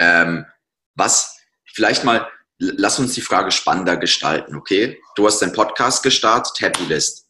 Ähm, 0.01 0.47
was, 0.97 1.39
vielleicht 1.73 2.03
mal, 2.03 2.29
lass 2.59 2.99
uns 2.99 3.15
die 3.15 3.21
Frage 3.21 3.53
spannender 3.53 3.97
gestalten, 3.97 4.57
okay? 4.57 5.01
Du 5.15 5.29
hast 5.29 5.39
deinen 5.39 5.53
Podcast 5.53 6.03
gestartet, 6.03 6.61
Happy 6.61 6.83
List. 6.87 7.29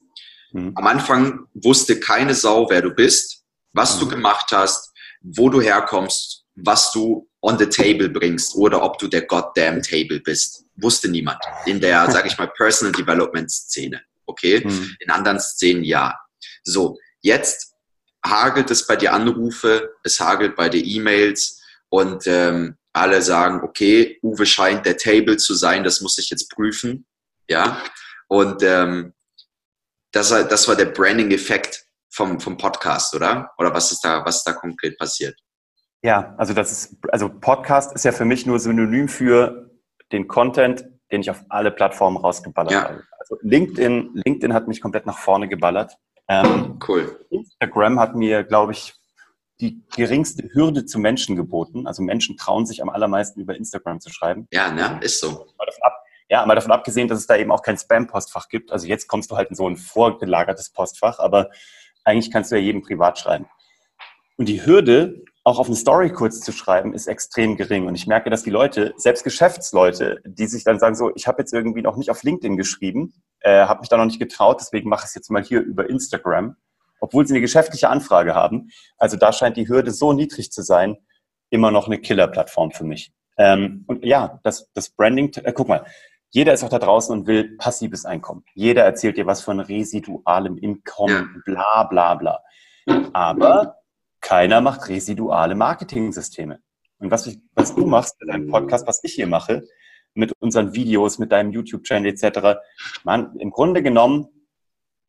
Mhm. 0.52 0.72
Am 0.74 0.86
Anfang 0.86 1.48
wusste 1.52 2.00
keine 2.00 2.32
Sau, 2.32 2.70
wer 2.70 2.80
du 2.80 2.92
bist, 2.92 3.44
was 3.74 3.96
mhm. 3.96 4.00
du 4.00 4.08
gemacht 4.08 4.52
hast, 4.52 4.90
wo 5.20 5.50
du 5.50 5.60
herkommst, 5.60 6.46
was 6.54 6.92
du 6.92 7.28
on 7.44 7.58
the 7.58 7.66
table 7.66 8.08
bringst 8.08 8.56
oder 8.56 8.82
ob 8.82 8.98
du 8.98 9.06
der 9.06 9.22
goddamn 9.22 9.82
Table 9.82 10.18
bist. 10.20 10.64
wusste 10.76 11.08
niemand. 11.08 11.38
In 11.66 11.80
der, 11.80 12.10
sage 12.10 12.28
ich 12.28 12.38
mal, 12.38 12.48
Personal 12.48 12.92
Development 12.92 13.50
Szene. 13.50 14.00
Okay? 14.26 14.62
Mhm. 14.64 14.96
In 15.00 15.10
anderen 15.10 15.38
Szenen 15.38 15.84
ja. 15.84 16.18
So, 16.62 16.98
jetzt 17.20 17.74
hagelt 18.24 18.70
es 18.70 18.86
bei 18.86 18.96
dir 18.96 19.12
Anrufe, 19.12 19.94
es 20.02 20.18
hagelt 20.18 20.56
bei 20.56 20.70
dir 20.70 20.82
E-Mails 20.82 21.60
und 21.90 22.26
ähm, 22.26 22.76
alle 22.94 23.20
sagen, 23.20 23.60
okay, 23.62 24.18
Uwe 24.22 24.46
scheint 24.46 24.86
der 24.86 24.96
Table 24.96 25.36
zu 25.36 25.54
sein, 25.54 25.84
das 25.84 26.00
muss 26.00 26.16
ich 26.18 26.30
jetzt 26.30 26.48
prüfen. 26.50 27.06
Ja. 27.48 27.82
Und 28.28 28.62
ähm, 28.62 29.12
das, 30.12 30.30
das 30.30 30.66
war 30.66 30.76
der 30.76 30.86
Branding-Effekt 30.86 31.84
vom, 32.08 32.40
vom 32.40 32.56
Podcast, 32.56 33.14
oder? 33.14 33.52
Oder 33.58 33.74
was 33.74 33.92
ist 33.92 34.02
da, 34.02 34.24
was 34.24 34.38
ist 34.38 34.44
da 34.44 34.52
konkret 34.52 34.96
passiert? 34.96 35.38
Ja, 36.04 36.34
also 36.36 36.52
das 36.52 36.70
ist, 36.70 36.98
also 37.10 37.30
Podcast 37.30 37.94
ist 37.94 38.04
ja 38.04 38.12
für 38.12 38.26
mich 38.26 38.44
nur 38.44 38.58
Synonym 38.58 39.08
für 39.08 39.70
den 40.12 40.28
Content, 40.28 40.84
den 41.10 41.22
ich 41.22 41.30
auf 41.30 41.42
alle 41.48 41.70
Plattformen 41.70 42.18
rausgeballert 42.18 42.72
ja. 42.72 42.82
habe. 42.84 43.04
Also 43.18 43.38
LinkedIn, 43.40 44.10
LinkedIn 44.22 44.52
hat 44.52 44.68
mich 44.68 44.82
komplett 44.82 45.06
nach 45.06 45.16
vorne 45.16 45.48
geballert. 45.48 45.96
Ähm, 46.28 46.78
cool. 46.86 47.24
Instagram 47.30 47.98
hat 47.98 48.16
mir, 48.16 48.44
glaube 48.44 48.72
ich, 48.72 48.92
die 49.62 49.82
geringste 49.96 50.46
Hürde 50.52 50.84
zu 50.84 50.98
Menschen 50.98 51.36
geboten. 51.36 51.86
Also 51.86 52.02
Menschen 52.02 52.36
trauen 52.36 52.66
sich 52.66 52.82
am 52.82 52.90
allermeisten 52.90 53.40
über 53.40 53.56
Instagram 53.56 54.00
zu 54.00 54.10
schreiben. 54.10 54.46
Ja, 54.52 54.70
ne, 54.70 55.00
ist 55.00 55.20
so. 55.20 55.46
Ja, 56.28 56.44
mal 56.44 56.54
davon 56.54 56.72
abgesehen, 56.72 57.08
dass 57.08 57.18
es 57.18 57.26
da 57.26 57.36
eben 57.36 57.50
auch 57.50 57.62
kein 57.62 57.78
Spam-Postfach 57.78 58.50
gibt. 58.50 58.72
Also 58.72 58.86
jetzt 58.86 59.08
kommst 59.08 59.30
du 59.30 59.36
halt 59.36 59.48
in 59.48 59.56
so 59.56 59.66
ein 59.66 59.76
vorgelagertes 59.78 60.70
Postfach, 60.70 61.18
aber 61.18 61.48
eigentlich 62.04 62.30
kannst 62.30 62.52
du 62.52 62.56
ja 62.56 62.60
jedem 62.60 62.82
privat 62.82 63.18
schreiben. 63.18 63.46
Und 64.36 64.50
die 64.50 64.66
Hürde, 64.66 65.24
auch 65.44 65.58
auf 65.58 65.66
eine 65.66 65.76
Story 65.76 66.10
kurz 66.10 66.40
zu 66.40 66.52
schreiben, 66.52 66.94
ist 66.94 67.06
extrem 67.06 67.56
gering. 67.56 67.86
Und 67.86 67.94
ich 67.94 68.06
merke, 68.06 68.30
dass 68.30 68.42
die 68.42 68.50
Leute, 68.50 68.94
selbst 68.96 69.24
Geschäftsleute, 69.24 70.22
die 70.24 70.46
sich 70.46 70.64
dann 70.64 70.78
sagen, 70.78 70.94
so, 70.94 71.12
ich 71.14 71.26
habe 71.28 71.42
jetzt 71.42 71.52
irgendwie 71.52 71.82
noch 71.82 71.96
nicht 71.96 72.10
auf 72.10 72.22
LinkedIn 72.22 72.56
geschrieben, 72.56 73.12
äh, 73.40 73.66
habe 73.66 73.80
mich 73.80 73.90
da 73.90 73.98
noch 73.98 74.06
nicht 74.06 74.18
getraut, 74.18 74.58
deswegen 74.60 74.88
mache 74.88 75.02
ich 75.02 75.08
es 75.08 75.14
jetzt 75.14 75.30
mal 75.30 75.42
hier 75.42 75.60
über 75.60 75.88
Instagram, 75.88 76.56
obwohl 76.98 77.26
sie 77.26 77.34
eine 77.34 77.42
geschäftliche 77.42 77.90
Anfrage 77.90 78.34
haben. 78.34 78.70
Also 78.96 79.18
da 79.18 79.32
scheint 79.32 79.58
die 79.58 79.68
Hürde 79.68 79.90
so 79.90 80.14
niedrig 80.14 80.50
zu 80.50 80.62
sein, 80.62 80.96
immer 81.50 81.70
noch 81.70 81.86
eine 81.86 81.98
Killer-Plattform 81.98 82.70
für 82.70 82.84
mich. 82.84 83.12
Ähm, 83.36 83.84
und 83.86 84.02
ja, 84.02 84.40
das, 84.44 84.70
das 84.72 84.88
Branding, 84.88 85.30
äh, 85.44 85.52
guck 85.52 85.68
mal, 85.68 85.84
jeder 86.30 86.54
ist 86.54 86.64
auch 86.64 86.70
da 86.70 86.78
draußen 86.78 87.16
und 87.16 87.26
will 87.26 87.56
passives 87.58 88.06
Einkommen. 88.06 88.44
Jeder 88.54 88.82
erzählt 88.82 89.18
dir 89.18 89.26
was 89.26 89.42
von 89.42 89.60
residualem 89.60 90.58
Einkommen, 90.60 91.42
bla 91.44 91.84
bla 91.84 92.14
bla. 92.14 92.40
Aber 93.12 93.76
keiner 94.24 94.62
macht 94.62 94.88
residuale 94.88 95.54
Marketing-Systeme. 95.54 96.58
Und 96.98 97.10
was, 97.10 97.26
ich, 97.26 97.38
was 97.54 97.74
du 97.74 97.86
machst 97.86 98.16
in 98.22 98.28
deinem 98.28 98.48
Podcast, 98.48 98.86
was 98.86 99.00
ich 99.04 99.12
hier 99.12 99.26
mache, 99.26 99.64
mit 100.14 100.32
unseren 100.40 100.74
Videos, 100.74 101.18
mit 101.18 101.30
deinem 101.30 101.52
YouTube-Channel 101.52 102.10
etc., 102.10 102.58
man, 103.04 103.36
im 103.36 103.50
Grunde 103.50 103.82
genommen, 103.82 104.28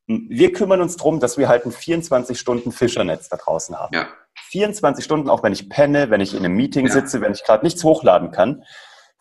wir 0.07 0.51
kümmern 0.51 0.81
uns 0.81 0.97
darum, 0.97 1.21
dass 1.21 1.37
wir 1.37 1.47
halt 1.47 1.65
ein 1.65 1.71
24-Stunden-Fischernetz 1.71 3.29
da 3.29 3.37
draußen 3.37 3.79
haben. 3.79 3.95
Ja. 3.95 4.07
24 4.49 5.03
Stunden, 5.03 5.29
auch 5.29 5.43
wenn 5.43 5.53
ich 5.53 5.69
penne, 5.69 6.09
wenn 6.09 6.19
ich 6.19 6.33
in 6.33 6.43
einem 6.43 6.55
Meeting 6.55 6.87
ja. 6.87 6.91
sitze, 6.91 7.21
wenn 7.21 7.31
ich 7.31 7.45
gerade 7.45 7.65
nichts 7.65 7.83
hochladen 7.85 8.31
kann. 8.31 8.63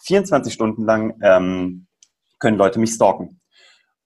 24 0.03 0.53
Stunden 0.53 0.85
lang 0.85 1.19
ähm, 1.23 1.87
können 2.41 2.59
Leute 2.59 2.81
mich 2.81 2.95
stalken. 2.95 3.41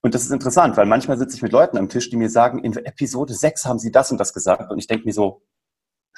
Und 0.02 0.14
das 0.14 0.22
ist 0.22 0.30
interessant, 0.30 0.76
weil 0.76 0.86
manchmal 0.86 1.16
sitze 1.16 1.34
ich 1.36 1.42
mit 1.42 1.52
Leuten 1.52 1.78
am 1.78 1.88
Tisch, 1.88 2.10
die 2.10 2.16
mir 2.16 2.28
sagen, 2.28 2.62
in 2.62 2.76
Episode 2.76 3.32
6 3.32 3.64
haben 3.64 3.78
sie 3.78 3.90
das 3.90 4.12
und 4.12 4.18
das 4.18 4.34
gesagt. 4.34 4.70
Und 4.70 4.78
ich 4.78 4.86
denke 4.86 5.06
mir 5.06 5.14
so, 5.14 5.42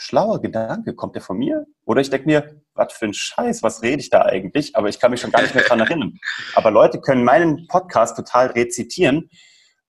schlauer 0.00 0.40
Gedanke, 0.40 0.94
kommt 0.94 1.14
der 1.14 1.22
von 1.22 1.36
mir? 1.36 1.66
Oder 1.84 2.00
ich 2.00 2.10
denke 2.10 2.26
mir, 2.26 2.62
was 2.74 2.92
für 2.92 3.04
ein 3.04 3.14
Scheiß, 3.14 3.62
was 3.62 3.82
rede 3.82 4.00
ich 4.00 4.10
da 4.10 4.22
eigentlich? 4.22 4.74
Aber 4.74 4.88
ich 4.88 4.98
kann 4.98 5.10
mich 5.10 5.20
schon 5.20 5.30
gar 5.30 5.42
nicht 5.42 5.54
mehr 5.54 5.64
dran 5.64 5.80
erinnern. 5.80 6.18
Aber 6.54 6.70
Leute 6.70 7.00
können 7.00 7.22
meinen 7.22 7.66
Podcast 7.68 8.16
total 8.16 8.48
rezitieren. 8.48 9.30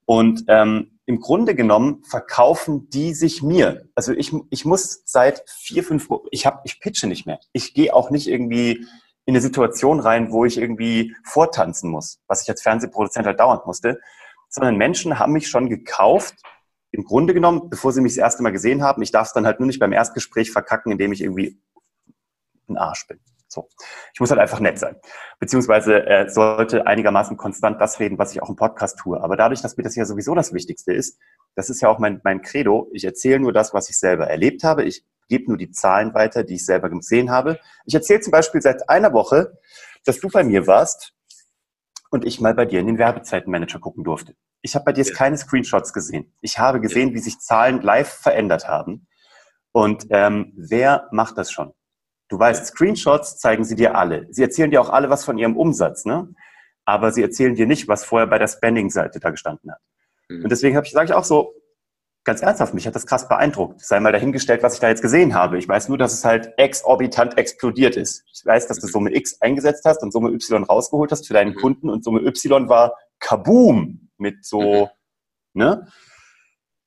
Und 0.04 0.44
ähm, 0.48 0.98
im 1.06 1.20
Grunde 1.20 1.54
genommen 1.54 2.02
verkaufen 2.04 2.90
die 2.90 3.14
sich 3.14 3.42
mir. 3.42 3.88
Also 3.94 4.12
ich, 4.12 4.32
ich 4.50 4.64
muss 4.64 5.02
seit 5.06 5.42
vier, 5.48 5.82
fünf, 5.82 6.08
ich 6.30 6.44
habe, 6.44 6.60
ich 6.64 6.80
pitche 6.80 7.06
nicht 7.06 7.26
mehr. 7.26 7.40
Ich 7.52 7.72
gehe 7.72 7.94
auch 7.94 8.10
nicht 8.10 8.28
irgendwie 8.28 8.86
in 9.24 9.34
eine 9.34 9.40
Situation 9.40 10.00
rein, 10.00 10.30
wo 10.30 10.44
ich 10.44 10.58
irgendwie 10.58 11.14
vortanzen 11.24 11.90
muss, 11.90 12.20
was 12.26 12.42
ich 12.42 12.50
als 12.50 12.62
Fernsehproduzent 12.62 13.26
halt 13.26 13.40
dauernd 13.40 13.66
musste, 13.66 13.98
sondern 14.48 14.76
Menschen 14.76 15.18
haben 15.18 15.32
mich 15.32 15.48
schon 15.48 15.70
gekauft, 15.70 16.34
im 16.92 17.04
Grunde 17.04 17.34
genommen, 17.34 17.70
bevor 17.70 17.92
sie 17.92 18.00
mich 18.00 18.12
das 18.12 18.18
erste 18.18 18.42
Mal 18.42 18.52
gesehen 18.52 18.82
haben. 18.82 19.02
Ich 19.02 19.10
darf 19.10 19.26
es 19.26 19.32
dann 19.32 19.46
halt 19.46 19.58
nur 19.58 19.66
nicht 19.66 19.80
beim 19.80 19.92
Erstgespräch 19.92 20.52
verkacken, 20.52 20.92
indem 20.92 21.12
ich 21.12 21.22
irgendwie 21.22 21.58
ein 22.68 22.76
Arsch 22.76 23.06
bin. 23.08 23.18
So. 23.48 23.68
Ich 24.14 24.20
muss 24.20 24.30
halt 24.30 24.40
einfach 24.40 24.60
nett 24.60 24.78
sein. 24.78 24.96
Beziehungsweise 25.38 26.06
äh, 26.06 26.28
sollte 26.28 26.86
einigermaßen 26.86 27.36
konstant 27.36 27.80
das 27.80 28.00
reden, 28.00 28.18
was 28.18 28.32
ich 28.32 28.42
auch 28.42 28.48
im 28.48 28.56
Podcast 28.56 28.98
tue. 28.98 29.20
Aber 29.20 29.36
dadurch, 29.36 29.60
dass 29.60 29.76
mir 29.76 29.82
das 29.82 29.96
ja 29.96 30.04
sowieso 30.04 30.34
das 30.34 30.54
Wichtigste 30.54 30.92
ist, 30.92 31.18
das 31.54 31.68
ist 31.68 31.82
ja 31.82 31.88
auch 31.88 31.98
mein, 31.98 32.20
mein 32.24 32.40
Credo, 32.40 32.88
ich 32.92 33.04
erzähle 33.04 33.40
nur 33.40 33.52
das, 33.52 33.74
was 33.74 33.90
ich 33.90 33.98
selber 33.98 34.26
erlebt 34.26 34.64
habe. 34.64 34.84
Ich 34.84 35.04
gebe 35.28 35.48
nur 35.48 35.58
die 35.58 35.70
Zahlen 35.70 36.14
weiter, 36.14 36.44
die 36.44 36.54
ich 36.54 36.64
selber 36.64 36.88
gesehen 36.88 37.30
habe. 37.30 37.58
Ich 37.84 37.94
erzähle 37.94 38.20
zum 38.20 38.30
Beispiel 38.30 38.62
seit 38.62 38.88
einer 38.88 39.12
Woche, 39.12 39.58
dass 40.04 40.18
du 40.18 40.28
bei 40.28 40.44
mir 40.44 40.66
warst 40.66 41.14
und 42.12 42.26
ich 42.26 42.40
mal 42.40 42.54
bei 42.54 42.66
dir 42.66 42.78
in 42.78 42.86
den 42.86 42.98
Werbezeitenmanager 42.98 43.80
gucken 43.80 44.04
durfte. 44.04 44.36
Ich 44.60 44.74
habe 44.74 44.84
bei 44.84 44.92
dir 44.92 45.02
ja. 45.02 45.14
keine 45.14 45.38
Screenshots 45.38 45.94
gesehen. 45.94 46.32
Ich 46.42 46.58
habe 46.58 46.78
gesehen, 46.78 47.08
ja. 47.08 47.14
wie 47.14 47.18
sich 47.18 47.40
Zahlen 47.40 47.80
live 47.80 48.08
verändert 48.08 48.68
haben. 48.68 49.06
Und 49.72 50.06
ähm, 50.10 50.52
wer 50.54 51.08
macht 51.10 51.38
das 51.38 51.50
schon? 51.50 51.72
Du 52.28 52.38
weißt, 52.38 52.66
Screenshots 52.66 53.38
zeigen 53.38 53.64
sie 53.64 53.76
dir 53.76 53.96
alle. 53.96 54.26
Sie 54.30 54.42
erzählen 54.42 54.70
dir 54.70 54.82
auch 54.82 54.90
alle 54.90 55.08
was 55.08 55.24
von 55.24 55.38
ihrem 55.38 55.56
Umsatz, 55.56 56.04
ne? 56.04 56.28
Aber 56.84 57.12
sie 57.12 57.22
erzählen 57.22 57.54
dir 57.54 57.66
nicht, 57.66 57.88
was 57.88 58.04
vorher 58.04 58.26
bei 58.26 58.38
der 58.38 58.48
Spending-Seite 58.48 59.18
da 59.18 59.30
gestanden 59.30 59.72
hat. 59.72 59.80
Mhm. 60.28 60.44
Und 60.44 60.52
deswegen 60.52 60.76
habe 60.76 60.86
ich, 60.86 60.92
sage 60.92 61.06
ich 61.06 61.14
auch 61.14 61.24
so, 61.24 61.54
ganz 62.24 62.42
ernsthaft, 62.42 62.74
mich 62.74 62.86
hat 62.86 62.94
das 62.94 63.06
krass 63.06 63.28
beeindruckt. 63.28 63.80
Sei 63.80 63.98
mal 64.00 64.12
dahingestellt, 64.12 64.62
was 64.62 64.74
ich 64.74 64.80
da 64.80 64.88
jetzt 64.88 65.02
gesehen 65.02 65.34
habe. 65.34 65.58
Ich 65.58 65.68
weiß 65.68 65.88
nur, 65.88 65.98
dass 65.98 66.12
es 66.12 66.24
halt 66.24 66.52
exorbitant 66.56 67.36
explodiert 67.36 67.96
ist. 67.96 68.24
Ich 68.32 68.44
weiß, 68.44 68.68
dass 68.68 68.78
du 68.78 68.86
Summe 68.86 69.14
X 69.14 69.40
eingesetzt 69.40 69.84
hast 69.84 70.02
und 70.02 70.12
Summe 70.12 70.30
Y 70.30 70.62
rausgeholt 70.64 71.10
hast 71.10 71.26
für 71.26 71.34
deinen 71.34 71.54
mhm. 71.54 71.60
Kunden 71.60 71.90
und 71.90 72.04
Summe 72.04 72.20
Y 72.20 72.68
war 72.68 72.94
kaboom 73.18 74.08
mit 74.18 74.44
so, 74.44 74.88
mhm. 75.54 75.62
ne? 75.62 75.86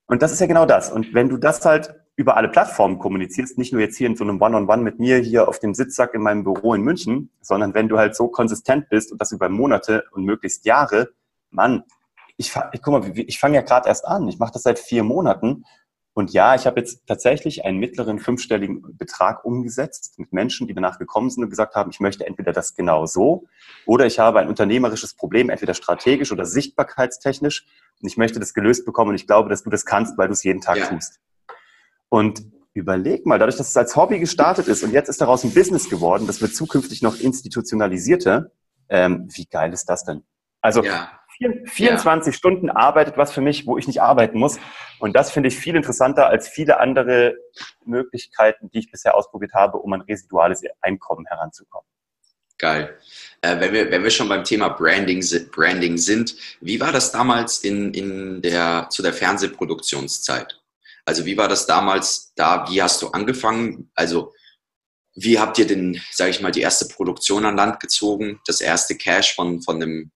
Und 0.08 0.22
das 0.22 0.32
ist 0.32 0.40
ja 0.40 0.46
genau 0.46 0.66
das. 0.66 0.92
Und 0.92 1.14
wenn 1.16 1.30
du 1.30 1.38
das 1.38 1.66
halt 1.66 1.96
über 2.16 2.38
alle 2.38 2.48
Plattformen 2.48 3.00
kommunizierst, 3.00 3.58
nicht 3.58 3.74
nur 3.74 3.82
jetzt 3.82 3.98
hier 3.98 4.08
in 4.08 4.16
so 4.16 4.24
einem 4.24 4.42
One-on-One 4.42 4.72
-on 4.72 4.80
-One 4.80 4.84
mit 4.84 5.00
mir 5.00 5.18
hier 5.18 5.48
auf 5.48 5.60
dem 5.60 5.74
Sitzsack 5.74 6.14
in 6.14 6.22
meinem 6.22 6.44
Büro 6.44 6.74
in 6.76 6.82
München, 6.82 7.32
sondern 7.42 7.74
wenn 7.74 7.90
du 7.90 7.98
halt 7.98 8.16
so 8.16 8.28
konsistent 8.28 8.88
bist 8.90 9.12
und 9.12 9.20
das 9.20 9.32
über 9.32 9.50
Monate 9.50 10.06
und 10.12 10.24
möglichst 10.24 10.66
Jahre, 10.66 11.10
Mann, 11.50 11.84
ich, 12.38 12.54
ich 12.74 12.82
guck 12.82 12.94
mal, 12.94 13.12
ich 13.16 13.40
fange 13.40 13.56
ja 13.56 13.62
gerade 13.62 13.88
erst 13.88 14.06
an. 14.06 14.28
Ich 14.28 14.40
mache 14.40 14.54
das 14.54 14.64
seit 14.64 14.80
vier 14.80 15.04
Monaten. 15.04 15.64
Und 16.14 16.32
ja, 16.32 16.56
ich 16.56 16.66
habe 16.66 16.80
jetzt 16.80 17.06
tatsächlich 17.08 17.66
einen 17.66 17.78
mittleren 17.78 18.20
fünfstelligen 18.20 18.98
Betrag 18.98 19.44
umgesetzt 19.44 20.18
mit 20.18 20.32
Menschen, 20.32 20.66
die 20.66 20.74
danach 20.74 20.98
gekommen 20.98 21.30
sind 21.30 21.44
und 21.44 21.50
gesagt 21.50 21.76
haben, 21.76 21.90
ich 21.92 22.00
möchte 22.00 22.26
entweder 22.26 22.54
das 22.54 22.74
genau 22.74 23.06
so 23.06 23.48
oder 23.86 24.06
ich 24.06 24.18
habe 24.18 24.40
ein 24.40 24.48
unternehmerisches 24.48 25.14
Problem, 25.14 25.50
entweder 25.50 25.74
strategisch 25.74 26.32
oder 26.32 26.46
sichtbarkeitstechnisch 26.46 27.66
und 28.02 28.08
ich 28.08 28.16
möchte 28.16 28.40
das 28.40 28.54
gelöst 28.54 28.86
bekommen 28.86 29.10
und 29.10 29.16
ich 29.16 29.28
glaube, 29.28 29.50
dass 29.50 29.64
du 29.64 29.70
das 29.70 29.86
kannst, 29.86 30.18
weil 30.18 30.30
du 30.30 30.34
es 30.34 30.44
jeden 30.44 30.62
Tag 30.62 30.78
ja. 30.78 30.88
tust. 30.88 31.20
Und 32.08 32.46
überleg 32.74 33.26
mal, 33.26 33.38
dadurch, 33.38 33.58
dass 33.58 33.68
es 33.68 33.76
als 33.76 33.98
Hobby 33.98 34.20
gestartet 34.20 34.70
ist 34.70 34.84
und 34.84 34.94
jetzt 34.94 35.10
ist 35.10 35.20
daraus 35.20 35.44
ein 35.44 35.54
Business 35.54 35.90
geworden, 35.90 36.28
das 36.28 36.40
wird 36.40 36.56
zukünftig 36.56 37.02
noch 37.02 37.20
institutionalisierter, 37.20 38.52
ähm, 38.88 39.28
wie 39.34 39.48
geil 39.48 39.74
ist 39.74 39.90
das 39.90 40.06
denn? 40.06 40.24
Also 40.62 40.82
ja. 40.82 41.10
24 41.40 42.34
ja. 42.34 42.38
Stunden 42.38 42.70
arbeitet 42.70 43.18
was 43.18 43.32
für 43.32 43.42
mich, 43.42 43.68
wo 43.68 43.78
ich 43.78 43.88
nicht 43.88 44.02
arbeiten 44.02 44.40
muss. 44.40 44.58
Und 45.00 45.16
das 45.16 45.32
finde 45.32 45.50
ich 45.50 45.58
viel 45.58 45.76
interessanter 45.76 46.28
als 46.28 46.48
viele 46.48 46.80
andere 46.80 47.36
Möglichkeiten, 47.84 48.70
die 48.72 48.80
ich 48.80 48.92
bisher 48.92 49.16
ausprobiert 49.16 49.54
habe, 49.54 49.78
um 49.78 49.94
ein 49.94 50.02
residuales 50.02 50.64
Einkommen 50.82 51.26
heranzukommen. 51.26 51.88
Geil. 52.58 52.98
Äh, 53.42 53.60
wenn, 53.60 53.74
wir, 53.74 53.92
wenn 53.92 54.04
wir 54.04 54.10
schon 54.10 54.30
beim 54.30 54.44
Thema 54.44 54.70
Branding, 54.70 55.24
Branding 55.52 55.98
sind, 55.98 56.36
wie 56.62 56.80
war 56.80 56.94
das 56.94 57.12
damals 57.12 57.60
in, 57.60 57.94
in 57.94 58.42
der, 58.42 58.88
zu 58.90 59.02
der 59.02 59.14
Fernsehproduktionszeit? 59.14 60.62
Also 61.04 61.26
wie 61.26 61.38
war 61.38 61.48
das 61.48 61.68
damals 61.68 62.34
da? 62.36 62.68
Wie 62.70 62.82
hast 62.82 63.02
du 63.02 63.10
angefangen? 63.10 63.92
Also 63.94 64.34
wie 65.16 65.38
habt 65.40 65.60
ihr 65.60 65.68
denn, 65.68 66.02
sage 66.12 66.32
ich 66.32 66.42
mal, 66.42 66.52
die 66.52 66.62
erste 66.62 66.88
Produktion 66.88 67.46
an 67.46 67.58
Land 67.58 67.80
gezogen? 67.80 68.40
Das 68.46 68.62
erste 68.62 68.96
Cash 68.96 69.36
von, 69.36 69.62
von 69.62 69.76
einem 69.76 70.12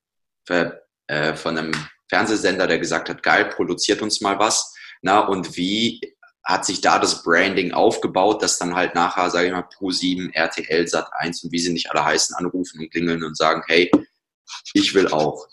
äh, 1.10 1.36
von 1.36 1.58
einem 1.58 1.72
Fernsehsender, 2.08 2.68
der 2.68 2.80
gesagt 2.80 3.10
hat, 3.10 3.24
geil, 3.24 3.46
produziert 3.46 4.02
uns 4.02 4.22
mal 4.22 4.38
was. 4.38 4.76
Na, 5.02 5.20
und 5.20 5.58
wie 5.58 6.00
hat 6.44 6.66
sich 6.66 6.82
da 6.82 7.00
das 7.00 7.24
Branding 7.24 7.74
aufgebaut, 7.74 8.42
dass 8.44 8.60
dann 8.60 8.76
halt 8.76 8.96
nachher, 8.96 9.30
sage 9.30 9.48
ich 9.48 9.54
mal, 9.54 9.62
Pro7, 9.64 10.34
RTL, 10.34 10.84
Sat1 10.86 11.44
und 11.44 11.52
wie 11.52 11.60
sie 11.60 11.74
nicht 11.74 11.92
alle 11.92 12.06
heißen, 12.06 12.36
anrufen 12.36 12.80
und 12.80 12.92
klingeln 12.92 13.24
und 13.24 13.36
sagen, 13.36 13.64
hey, 13.68 13.92
ich 14.74 14.94
will 14.94 15.08
auch. 15.08 15.48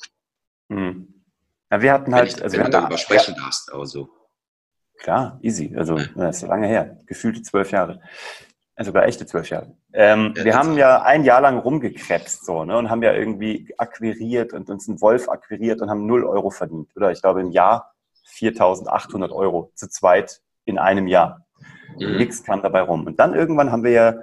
Hm. 0.71 1.25
Ja, 1.71 1.81
wir 1.81 1.93
hatten 1.93 2.15
halt, 2.15 2.33
wenn, 2.33 2.37
ich, 2.37 2.45
also 2.45 2.57
wenn 2.59 2.65
du 2.65 2.71
darüber 2.71 2.99
sprechen 2.99 3.35
ja. 3.37 3.43
darfst, 3.43 3.73
aber 3.73 3.87
so. 3.87 4.11
Klar, 4.99 5.39
easy. 5.43 5.75
Also, 5.77 5.99
das 6.15 6.43
ist 6.43 6.49
lange 6.49 6.67
her. 6.67 6.99
Gefühlte 7.07 7.43
zwölf 7.43 7.71
Jahre. 7.71 8.01
Sogar 8.85 9.07
echte 9.07 9.27
zwölf 9.27 9.49
Jahre. 9.49 9.75
Ähm, 9.93 10.35
ja, 10.37 10.45
wir 10.45 10.55
haben 10.57 10.77
ja 10.77 11.03
ein 11.03 11.25
Jahr 11.25 11.41
lang 11.41 11.59
rumgekrebst 11.59 12.45
so, 12.45 12.65
ne, 12.65 12.77
und 12.77 12.91
haben 12.91 13.03
ja 13.03 13.15
irgendwie 13.15 13.75
akquiriert 13.79 14.53
und 14.53 14.69
uns 14.69 14.89
einen 14.89 15.01
Wolf 15.01 15.29
akquiriert 15.29 15.81
und 15.81 15.89
haben 15.89 16.07
null 16.07 16.25
Euro 16.25 16.51
verdient. 16.51 16.91
Oder 16.95 17.11
ich 17.11 17.23
glaube 17.23 17.41
im 17.41 17.51
Jahr 17.51 17.95
4.800 18.35 19.31
Euro 19.33 19.71
zu 19.75 19.89
zweit 19.89 20.43
in 20.65 20.79
einem 20.79 21.07
Jahr. 21.07 21.47
Mhm. 21.99 22.17
Nichts 22.17 22.45
kam 22.45 22.63
dabei 22.63 22.83
rum. 22.83 23.07
Und 23.07 23.19
dann 23.19 23.35
irgendwann 23.35 23.73
haben 23.73 23.85
wir 23.85 23.93
ja 23.93 24.15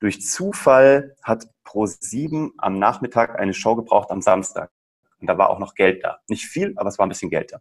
durch 0.00 0.20
Zufall 0.20 1.14
hat 1.22 1.46
Pro7 1.64 2.50
am 2.58 2.78
Nachmittag 2.78 3.38
eine 3.38 3.54
Show 3.54 3.76
gebraucht 3.76 4.10
am 4.10 4.20
Samstag. 4.20 4.70
Und 5.20 5.28
da 5.28 5.38
war 5.38 5.48
auch 5.48 5.60
noch 5.60 5.74
Geld 5.74 6.02
da. 6.02 6.18
Nicht 6.28 6.46
viel, 6.46 6.74
aber 6.76 6.88
es 6.88 6.98
war 6.98 7.06
ein 7.06 7.08
bisschen 7.08 7.30
Geld 7.30 7.52
da. 7.52 7.60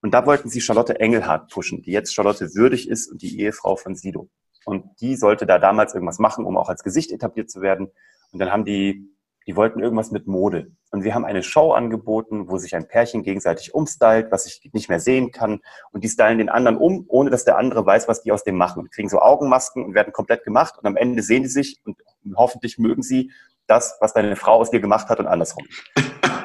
Und 0.00 0.14
da 0.14 0.24
wollten 0.24 0.48
sie 0.48 0.60
Charlotte 0.60 1.00
Engelhardt 1.00 1.50
pushen, 1.50 1.82
die 1.82 1.90
jetzt 1.90 2.14
Charlotte 2.14 2.54
würdig 2.54 2.88
ist 2.88 3.10
und 3.10 3.22
die 3.22 3.40
Ehefrau 3.40 3.74
von 3.74 3.96
Sido. 3.96 4.28
Und 4.64 5.00
die 5.00 5.16
sollte 5.16 5.46
da 5.46 5.58
damals 5.58 5.94
irgendwas 5.94 6.18
machen, 6.18 6.44
um 6.44 6.56
auch 6.56 6.68
als 6.68 6.82
Gesicht 6.82 7.12
etabliert 7.12 7.50
zu 7.50 7.60
werden. 7.60 7.90
Und 8.32 8.38
dann 8.38 8.50
haben 8.50 8.64
die, 8.64 9.10
die 9.46 9.56
wollten 9.56 9.80
irgendwas 9.80 10.10
mit 10.10 10.26
Mode. 10.26 10.72
Und 10.90 11.04
wir 11.04 11.14
haben 11.14 11.24
eine 11.24 11.42
Show 11.42 11.72
angeboten, 11.72 12.48
wo 12.48 12.56
sich 12.58 12.74
ein 12.76 12.88
Pärchen 12.88 13.22
gegenseitig 13.22 13.74
umstylt, 13.74 14.30
was 14.30 14.46
ich 14.46 14.70
nicht 14.72 14.88
mehr 14.88 15.00
sehen 15.00 15.32
kann. 15.32 15.60
Und 15.90 16.04
die 16.04 16.08
stylen 16.08 16.38
den 16.38 16.48
anderen 16.48 16.76
um, 16.76 17.04
ohne 17.08 17.30
dass 17.30 17.44
der 17.44 17.58
andere 17.58 17.84
weiß, 17.84 18.08
was 18.08 18.22
die 18.22 18.32
aus 18.32 18.44
dem 18.44 18.56
machen. 18.56 18.80
Und 18.80 18.92
kriegen 18.92 19.08
so 19.08 19.20
Augenmasken 19.20 19.84
und 19.84 19.94
werden 19.94 20.12
komplett 20.12 20.44
gemacht. 20.44 20.78
Und 20.78 20.86
am 20.86 20.96
Ende 20.96 21.22
sehen 21.22 21.42
die 21.42 21.48
sich 21.48 21.80
und 21.84 21.96
hoffentlich 22.36 22.78
mögen 22.78 23.02
sie 23.02 23.32
das, 23.66 23.96
was 24.00 24.12
deine 24.12 24.36
Frau 24.36 24.54
aus 24.54 24.70
dir 24.70 24.80
gemacht 24.80 25.08
hat 25.08 25.18
und 25.20 25.26
andersrum. 25.26 25.66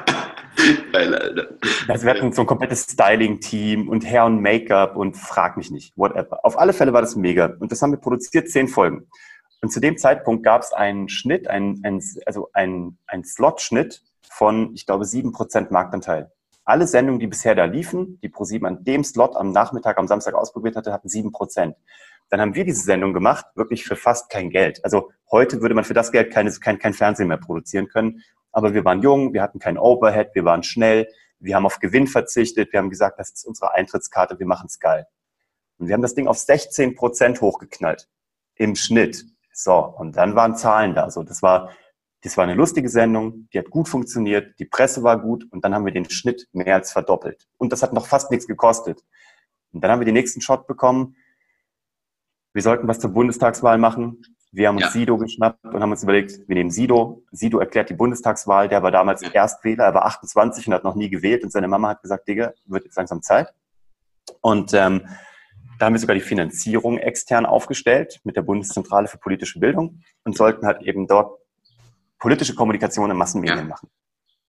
Geil, 0.92 1.14
Alter. 1.14 1.48
Also 1.88 2.04
wir 2.06 2.14
hatten 2.14 2.32
so 2.32 2.42
ein 2.42 2.46
komplettes 2.46 2.82
Styling-Team 2.84 3.88
und 3.88 4.04
Hair 4.04 4.26
und 4.26 4.40
Make-up 4.40 4.96
und 4.96 5.16
frag 5.16 5.56
mich 5.56 5.70
nicht, 5.70 5.96
whatever. 5.96 6.44
Auf 6.44 6.58
alle 6.58 6.72
Fälle 6.72 6.92
war 6.92 7.00
das 7.00 7.16
mega. 7.16 7.54
Und 7.58 7.72
das 7.72 7.82
haben 7.82 7.92
wir 7.92 7.98
produziert, 7.98 8.48
zehn 8.48 8.68
Folgen. 8.68 9.06
Und 9.62 9.70
zu 9.70 9.80
dem 9.80 9.98
Zeitpunkt 9.98 10.42
gab 10.42 10.62
es 10.62 10.72
einen 10.72 11.08
Schnitt, 11.08 11.48
einen, 11.48 11.80
einen, 11.84 12.02
also 12.26 12.50
einen, 12.52 12.98
einen 13.06 13.24
Slot-Schnitt 13.24 14.02
von, 14.30 14.72
ich 14.74 14.86
glaube, 14.86 15.04
sieben 15.04 15.32
Prozent 15.32 15.70
Marktanteil. 15.70 16.30
Alle 16.64 16.86
Sendungen, 16.86 17.20
die 17.20 17.26
bisher 17.26 17.54
da 17.54 17.64
liefen, 17.64 18.18
die 18.22 18.28
ProSieben 18.28 18.66
an 18.66 18.84
dem 18.84 19.02
Slot 19.02 19.36
am 19.36 19.50
Nachmittag, 19.50 19.98
am 19.98 20.06
Samstag 20.06 20.34
ausprobiert 20.34 20.76
hatte, 20.76 20.92
hatten 20.92 21.08
sieben 21.08 21.32
Prozent. 21.32 21.74
Dann 22.30 22.40
haben 22.40 22.54
wir 22.54 22.64
diese 22.64 22.82
Sendung 22.82 23.12
gemacht, 23.12 23.44
wirklich 23.54 23.84
für 23.84 23.96
fast 23.96 24.30
kein 24.30 24.50
Geld. 24.50 24.84
Also 24.84 25.10
heute 25.30 25.60
würde 25.60 25.74
man 25.74 25.84
für 25.84 25.94
das 25.94 26.12
Geld 26.12 26.32
keine, 26.32 26.50
kein, 26.52 26.78
kein 26.78 26.94
Fernsehen 26.94 27.28
mehr 27.28 27.36
produzieren 27.36 27.88
können. 27.88 28.22
Aber 28.52 28.72
wir 28.72 28.84
waren 28.84 29.02
jung, 29.02 29.32
wir 29.34 29.42
hatten 29.42 29.58
kein 29.58 29.76
Overhead, 29.78 30.30
wir 30.34 30.44
waren 30.44 30.62
schnell, 30.62 31.08
wir 31.38 31.56
haben 31.56 31.66
auf 31.66 31.80
Gewinn 31.80 32.06
verzichtet, 32.06 32.72
wir 32.72 32.78
haben 32.78 32.90
gesagt, 32.90 33.18
das 33.18 33.30
ist 33.30 33.44
unsere 33.44 33.74
Eintrittskarte, 33.74 34.38
wir 34.38 34.46
machen 34.46 34.66
es 34.66 34.78
geil. 34.78 35.06
Und 35.78 35.88
wir 35.88 35.94
haben 35.94 36.02
das 36.02 36.14
Ding 36.14 36.28
auf 36.28 36.38
16 36.38 36.94
Prozent 36.94 37.40
hochgeknallt 37.40 38.08
im 38.56 38.76
Schnitt. 38.76 39.24
So, 39.52 39.74
und 39.74 40.16
dann 40.16 40.36
waren 40.36 40.56
Zahlen 40.56 40.94
da. 40.94 41.10
So, 41.10 41.22
das 41.22 41.42
war, 41.42 41.70
das 42.22 42.36
war 42.36 42.44
eine 42.44 42.54
lustige 42.54 42.88
Sendung, 42.88 43.48
die 43.52 43.58
hat 43.58 43.70
gut 43.70 43.88
funktioniert, 43.88 44.58
die 44.58 44.66
Presse 44.66 45.02
war 45.02 45.20
gut 45.20 45.46
und 45.50 45.64
dann 45.64 45.74
haben 45.74 45.86
wir 45.86 45.92
den 45.92 46.08
Schnitt 46.08 46.48
mehr 46.52 46.74
als 46.74 46.92
verdoppelt. 46.92 47.48
Und 47.56 47.72
das 47.72 47.82
hat 47.82 47.92
noch 47.92 48.06
fast 48.06 48.30
nichts 48.30 48.46
gekostet. 48.46 49.02
Und 49.72 49.82
dann 49.82 49.90
haben 49.90 50.00
wir 50.00 50.04
den 50.04 50.14
nächsten 50.14 50.40
Shot 50.40 50.66
bekommen. 50.66 51.16
Wir 52.52 52.62
sollten 52.62 52.88
was 52.88 52.98
zur 53.00 53.10
Bundestagswahl 53.10 53.78
machen. 53.78 54.22
Wir 54.52 54.68
haben 54.68 54.76
uns 54.76 54.86
ja. 54.86 54.90
Sido 54.90 55.16
geschnappt 55.16 55.64
und 55.64 55.80
haben 55.80 55.92
uns 55.92 56.02
überlegt, 56.02 56.48
wir 56.48 56.56
nehmen 56.56 56.70
Sido. 56.70 57.22
Sido 57.30 57.58
erklärt 57.58 57.88
die 57.88 57.94
Bundestagswahl. 57.94 58.68
Der 58.68 58.82
war 58.82 58.90
damals 58.90 59.22
ja. 59.22 59.30
Erstwähler, 59.30 59.84
er 59.84 59.94
war 59.94 60.06
28 60.06 60.66
und 60.66 60.74
hat 60.74 60.82
noch 60.82 60.96
nie 60.96 61.08
gewählt. 61.08 61.44
Und 61.44 61.52
seine 61.52 61.68
Mama 61.68 61.90
hat 61.90 62.02
gesagt, 62.02 62.26
Digga, 62.26 62.52
wird 62.66 62.84
jetzt 62.84 62.96
langsam 62.96 63.22
Zeit. 63.22 63.54
Und 64.40 64.74
ähm, 64.74 65.06
da 65.78 65.86
haben 65.86 65.94
wir 65.94 66.00
sogar 66.00 66.14
die 66.14 66.20
Finanzierung 66.20 66.98
extern 66.98 67.46
aufgestellt 67.46 68.20
mit 68.24 68.36
der 68.36 68.42
Bundeszentrale 68.42 69.06
für 69.08 69.18
politische 69.18 69.60
Bildung 69.60 70.02
und 70.24 70.36
sollten 70.36 70.66
halt 70.66 70.82
eben 70.82 71.06
dort 71.06 71.38
politische 72.18 72.54
Kommunikation 72.54 73.10
in 73.10 73.16
Massenmedien 73.16 73.58
ja. 73.58 73.64
machen. 73.64 73.88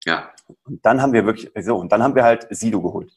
Ja. 0.05 0.31
Und 0.65 0.85
dann 0.85 1.01
haben 1.01 1.13
wir 1.13 1.25
wirklich, 1.25 1.51
so, 1.63 1.77
und 1.77 1.91
dann 1.91 2.03
haben 2.03 2.15
wir 2.15 2.23
halt 2.23 2.47
Sido 2.49 2.81
geholt. 2.81 3.15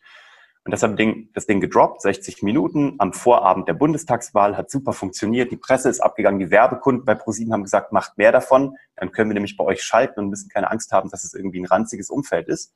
Und 0.65 0.71
das 0.71 0.83
haben 0.83 0.97
Ding, 0.97 1.29
das 1.35 1.47
Ding 1.47 1.61
gedroppt, 1.61 2.01
60 2.01 2.43
Minuten 2.43 2.95
am 2.99 3.13
Vorabend 3.13 3.69
der 3.69 3.75
Bundestagswahl, 3.75 4.57
hat 4.57 4.71
super 4.71 4.95
funktioniert. 4.95 5.53
Die 5.53 5.59
Presse 5.59 5.91
ist 5.91 6.01
abgegangen, 6.01 6.41
die 6.41 6.51
Werbekunden 6.51 7.05
bei 7.05 7.15
ProSieben 7.15 7.53
haben 7.53 7.65
gesagt, 7.65 7.93
macht 7.93 8.17
mehr 8.17 8.33
davon, 8.33 8.77
dann 8.97 9.13
können 9.13 9.29
wir 9.29 9.35
nämlich 9.35 9.59
bei 9.59 9.65
euch 9.65 9.83
schalten 9.83 10.21
und 10.21 10.31
müssen 10.31 10.49
keine 10.49 10.71
Angst 10.71 10.91
haben, 10.93 11.11
dass 11.11 11.23
es 11.23 11.35
irgendwie 11.35 11.61
ein 11.61 11.67
ranziges 11.67 12.09
Umfeld 12.09 12.49
ist. 12.49 12.73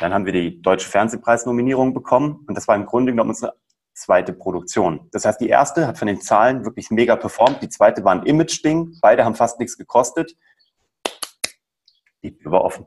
Dann 0.00 0.12
haben 0.12 0.26
wir 0.26 0.34
die 0.34 0.60
Deutsche 0.60 0.88
Fernsehpreisnominierung 0.88 1.94
bekommen 1.94 2.44
und 2.46 2.54
das 2.54 2.68
war 2.68 2.76
im 2.76 2.84
Grunde 2.84 3.12
genommen 3.12 3.30
unsere 3.30 3.54
zweite 3.94 4.34
Produktion. 4.34 5.08
Das 5.10 5.24
heißt, 5.24 5.40
die 5.40 5.48
erste 5.48 5.86
hat 5.86 5.98
von 5.98 6.08
den 6.08 6.20
Zahlen 6.20 6.66
wirklich 6.66 6.90
mega 6.90 7.16
performt, 7.16 7.62
die 7.62 7.70
zweite 7.70 8.04
war 8.04 8.12
ein 8.12 8.26
Image-Ding, 8.26 8.98
beide 9.00 9.24
haben 9.24 9.34
fast 9.34 9.58
nichts 9.58 9.78
gekostet. 9.78 10.36
Die 12.22 12.36
Tür 12.36 12.52
war 12.52 12.64
offen. 12.64 12.86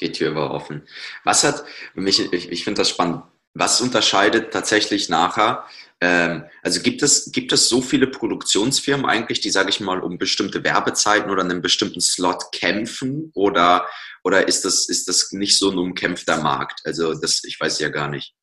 Die 0.00 0.12
Tür 0.12 0.34
war 0.34 0.50
offen. 0.50 0.86
Was 1.24 1.44
hat, 1.44 1.64
mich, 1.94 2.32
ich, 2.32 2.52
ich 2.52 2.64
finde 2.64 2.80
das 2.80 2.90
spannend, 2.90 3.22
was 3.54 3.80
unterscheidet 3.80 4.52
tatsächlich 4.52 5.08
nachher? 5.08 5.64
Ähm, 6.00 6.44
also 6.62 6.82
gibt 6.82 7.02
es, 7.02 7.32
gibt 7.32 7.52
es 7.52 7.68
so 7.68 7.80
viele 7.80 8.06
Produktionsfirmen 8.06 9.06
eigentlich, 9.06 9.40
die, 9.40 9.50
sage 9.50 9.70
ich 9.70 9.80
mal, 9.80 10.00
um 10.00 10.18
bestimmte 10.18 10.62
Werbezeiten 10.62 11.30
oder 11.30 11.42
einen 11.42 11.62
bestimmten 11.62 12.00
Slot 12.00 12.52
kämpfen? 12.52 13.30
Oder, 13.34 13.86
oder 14.22 14.46
ist, 14.46 14.64
das, 14.64 14.88
ist 14.88 15.08
das 15.08 15.32
nicht 15.32 15.58
so 15.58 15.70
ein 15.70 15.78
umkämpfter 15.78 16.42
Markt? 16.42 16.82
Also 16.84 17.14
das, 17.14 17.42
ich 17.44 17.58
weiß 17.58 17.78
ja 17.78 17.88
gar 17.88 18.08
nicht. 18.08 18.34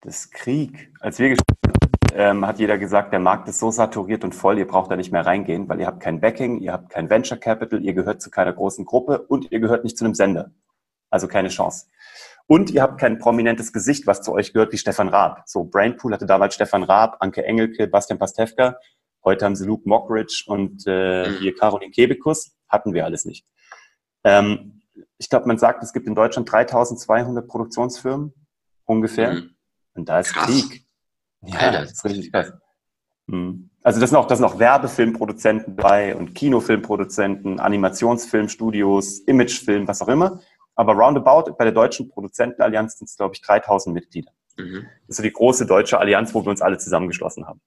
Das 0.00 0.30
Krieg. 0.30 0.92
Als 0.98 1.20
wir 1.20 1.36
ähm, 2.14 2.44
hat 2.44 2.58
jeder 2.58 2.76
gesagt, 2.76 3.12
der 3.12 3.20
Markt 3.20 3.48
ist 3.48 3.60
so 3.60 3.70
saturiert 3.70 4.24
und 4.24 4.34
voll, 4.34 4.58
ihr 4.58 4.66
braucht 4.66 4.90
da 4.90 4.96
nicht 4.96 5.12
mehr 5.12 5.24
reingehen, 5.24 5.68
weil 5.68 5.80
ihr 5.80 5.86
habt 5.86 6.00
kein 6.00 6.20
Backing, 6.20 6.60
ihr 6.60 6.72
habt 6.72 6.90
kein 6.90 7.08
Venture 7.08 7.38
Capital, 7.38 7.82
ihr 7.82 7.94
gehört 7.94 8.20
zu 8.20 8.30
keiner 8.30 8.52
großen 8.52 8.84
Gruppe 8.84 9.20
und 9.28 9.52
ihr 9.52 9.60
gehört 9.60 9.84
nicht 9.84 9.96
zu 9.96 10.04
einem 10.04 10.14
Sender. 10.14 10.50
Also 11.12 11.28
keine 11.28 11.50
Chance. 11.50 11.86
Und 12.46 12.70
ihr 12.70 12.82
habt 12.82 12.98
kein 12.98 13.18
prominentes 13.18 13.72
Gesicht, 13.72 14.06
was 14.06 14.22
zu 14.22 14.32
euch 14.32 14.52
gehört, 14.52 14.72
wie 14.72 14.78
Stefan 14.78 15.08
Raab. 15.08 15.42
So, 15.46 15.64
Brainpool 15.64 16.12
hatte 16.12 16.26
damals 16.26 16.54
Stefan 16.54 16.82
Raab, 16.82 17.18
Anke 17.20 17.44
Engelke, 17.44 17.86
Bastian 17.86 18.18
Pastewka. 18.18 18.78
Heute 19.24 19.44
haben 19.44 19.54
sie 19.54 19.66
Luke 19.66 19.88
Mockridge 19.88 20.44
und 20.46 20.84
äh, 20.86 21.28
mhm. 21.28 21.36
hier 21.38 21.54
Caroline 21.54 21.92
Kebekus. 21.92 22.56
Hatten 22.68 22.94
wir 22.94 23.04
alles 23.04 23.26
nicht. 23.26 23.46
Ähm, 24.24 24.82
ich 25.18 25.28
glaube, 25.28 25.46
man 25.46 25.58
sagt, 25.58 25.82
es 25.82 25.92
gibt 25.92 26.06
in 26.06 26.14
Deutschland 26.14 26.50
3200 26.50 27.46
Produktionsfirmen 27.46 28.32
ungefähr. 28.86 29.34
Mhm. 29.34 29.50
Und 29.94 30.08
da 30.08 30.20
ist 30.20 30.32
krass. 30.32 30.46
Krieg. 30.46 30.84
Ja, 31.42 31.58
Alter. 31.58 31.80
das 31.82 31.92
ist 31.92 32.04
richtig 32.04 32.32
krass. 32.32 32.52
Mhm. 33.26 33.70
Also 33.82 34.00
das 34.00 34.10
sind 34.10 34.18
auch, 34.18 34.26
das 34.26 34.38
sind 34.38 34.46
auch 34.46 34.58
Werbefilmproduzenten 34.58 35.76
bei 35.76 36.16
und 36.16 36.34
Kinofilmproduzenten, 36.34 37.60
Animationsfilmstudios, 37.60 39.20
Imagefilm, 39.20 39.86
was 39.86 40.02
auch 40.02 40.08
immer. 40.08 40.40
Aber 40.74 40.94
roundabout 40.94 41.52
bei 41.58 41.64
der 41.64 41.72
deutschen 41.72 42.08
Produzentenallianz 42.08 42.98
sind 42.98 43.08
es, 43.08 43.16
glaube 43.16 43.34
ich, 43.34 43.42
3000 43.42 43.94
Mitglieder. 43.94 44.32
Mhm. 44.56 44.86
Das 45.06 45.08
ist 45.08 45.16
so 45.16 45.22
die 45.22 45.32
große 45.32 45.66
deutsche 45.66 45.98
Allianz, 45.98 46.34
wo 46.34 46.44
wir 46.44 46.50
uns 46.50 46.62
alle 46.62 46.78
zusammengeschlossen 46.78 47.46
haben. 47.46 47.60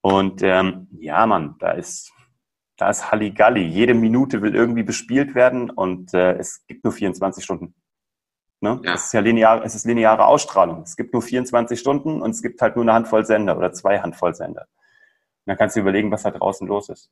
Und 0.00 0.42
ähm, 0.42 0.88
ja, 0.98 1.26
Mann, 1.26 1.56
da 1.58 1.72
ist, 1.72 2.12
da 2.76 2.90
ist 2.90 3.10
Halligalli. 3.10 3.66
Jede 3.66 3.94
Minute 3.94 4.40
will 4.40 4.54
irgendwie 4.54 4.82
bespielt 4.82 5.34
werden 5.34 5.70
und 5.70 6.14
äh, 6.14 6.34
es 6.34 6.66
gibt 6.66 6.84
nur 6.84 6.92
24 6.92 7.42
Stunden. 7.42 7.74
Ne? 8.60 8.80
Ja. 8.84 8.94
Es 8.94 9.06
ist 9.06 9.12
ja 9.12 9.20
linear, 9.20 9.64
es 9.64 9.74
ist 9.74 9.84
lineare 9.84 10.26
Ausstrahlung. 10.26 10.82
Es 10.82 10.96
gibt 10.96 11.12
nur 11.12 11.22
24 11.22 11.78
Stunden 11.78 12.22
und 12.22 12.30
es 12.30 12.42
gibt 12.42 12.62
halt 12.62 12.76
nur 12.76 12.84
eine 12.84 12.94
Handvoll 12.94 13.24
Sender 13.24 13.56
oder 13.56 13.72
zwei 13.72 13.98
Handvoll 13.98 14.34
Sender. 14.34 14.62
Und 14.62 15.50
dann 15.50 15.56
kannst 15.56 15.76
du 15.76 15.80
überlegen, 15.80 16.10
was 16.10 16.22
da 16.22 16.30
draußen 16.30 16.66
los 16.66 16.88
ist. 16.88 17.10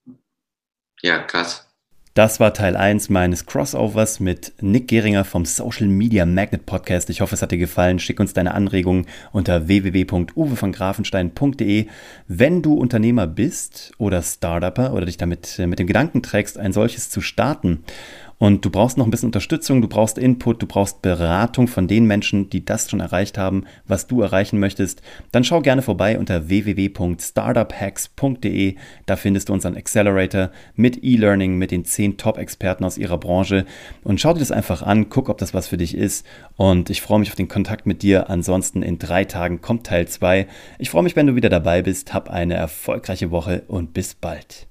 Ja, 1.02 1.18
krass. 1.18 1.68
Das 2.14 2.38
war 2.38 2.54
Teil 2.54 2.76
1 2.76 3.08
meines 3.08 3.44
Crossovers 3.44 4.20
mit 4.20 4.52
Nick 4.60 4.86
Geringer 4.86 5.24
vom 5.24 5.44
Social 5.44 5.88
Media 5.88 6.24
Magnet 6.24 6.64
Podcast. 6.64 7.10
Ich 7.10 7.20
hoffe, 7.20 7.34
es 7.34 7.42
hat 7.42 7.50
dir 7.50 7.58
gefallen. 7.58 7.98
Schick 7.98 8.20
uns 8.20 8.32
deine 8.32 8.54
Anregungen 8.54 9.06
unter 9.32 9.66
www.uwevongrafenstein.de. 9.66 11.88
Wenn 12.28 12.62
du 12.62 12.74
Unternehmer 12.74 13.26
bist 13.26 13.94
oder 13.98 14.22
Startupper 14.22 14.94
oder 14.94 15.06
dich 15.06 15.16
damit 15.16 15.58
äh, 15.58 15.66
mit 15.66 15.80
dem 15.80 15.88
Gedanken 15.88 16.22
trägst, 16.22 16.56
ein 16.56 16.72
solches 16.72 17.10
zu 17.10 17.20
starten 17.20 17.82
und 18.38 18.64
du 18.64 18.70
brauchst 18.70 18.96
noch 18.98 19.06
ein 19.06 19.10
bisschen 19.10 19.28
Unterstützung, 19.28 19.82
du 19.82 19.88
brauchst 19.88 20.18
Input, 20.18 20.62
du 20.62 20.66
brauchst 20.66 21.02
Beratung 21.02 21.68
von 21.68 21.88
den 21.88 22.06
Menschen, 22.06 22.48
die 22.50 22.64
das 22.64 22.90
schon 22.90 23.00
erreicht 23.00 23.38
haben, 23.38 23.64
was 23.86 24.06
du 24.06 24.22
erreichen 24.22 24.58
möchtest, 24.58 25.02
dann 25.32 25.44
schau 25.44 25.60
gerne 25.60 25.82
vorbei 25.82 26.18
unter 26.18 26.48
www.startuphacks.de. 26.48 28.76
Da 29.06 29.16
findest 29.16 29.48
du 29.48 29.52
unseren 29.52 29.76
Accelerator 29.76 30.50
mit 30.74 31.02
E-Learning, 31.02 31.56
mit 31.56 31.70
den 31.70 31.84
zehn 31.84 32.16
Top-Experten 32.16 32.84
aus 32.84 32.98
ihrer 32.98 33.18
Branche 33.18 33.66
und 34.02 34.20
schau 34.20 34.32
dir 34.32 34.40
das 34.40 34.52
einfach 34.52 34.82
an, 34.82 35.08
guck, 35.08 35.28
ob 35.28 35.38
das 35.38 35.54
was 35.54 35.68
für 35.68 35.76
dich 35.76 35.96
ist 35.96 36.26
und 36.56 36.90
ich 36.90 37.02
freue 37.02 37.20
mich 37.20 37.30
auf 37.30 37.36
den 37.36 37.48
Kontakt 37.48 37.86
mit 37.86 38.02
dir. 38.02 38.30
Ansonsten 38.30 38.82
in 38.82 38.98
drei 38.98 39.24
Tagen 39.24 39.60
kommt 39.60 39.86
Teil 39.86 40.08
2. 40.08 40.46
Ich 40.78 40.90
freue 40.90 41.02
mich, 41.02 41.16
wenn 41.16 41.26
du 41.26 41.34
wieder 41.34 41.48
dabei 41.48 41.82
bist. 41.82 42.14
Hab 42.14 42.30
eine 42.30 42.54
erfolgreiche 42.54 43.30
Woche 43.30 43.62
und 43.68 43.94
bis 43.94 44.14
bald. 44.14 44.68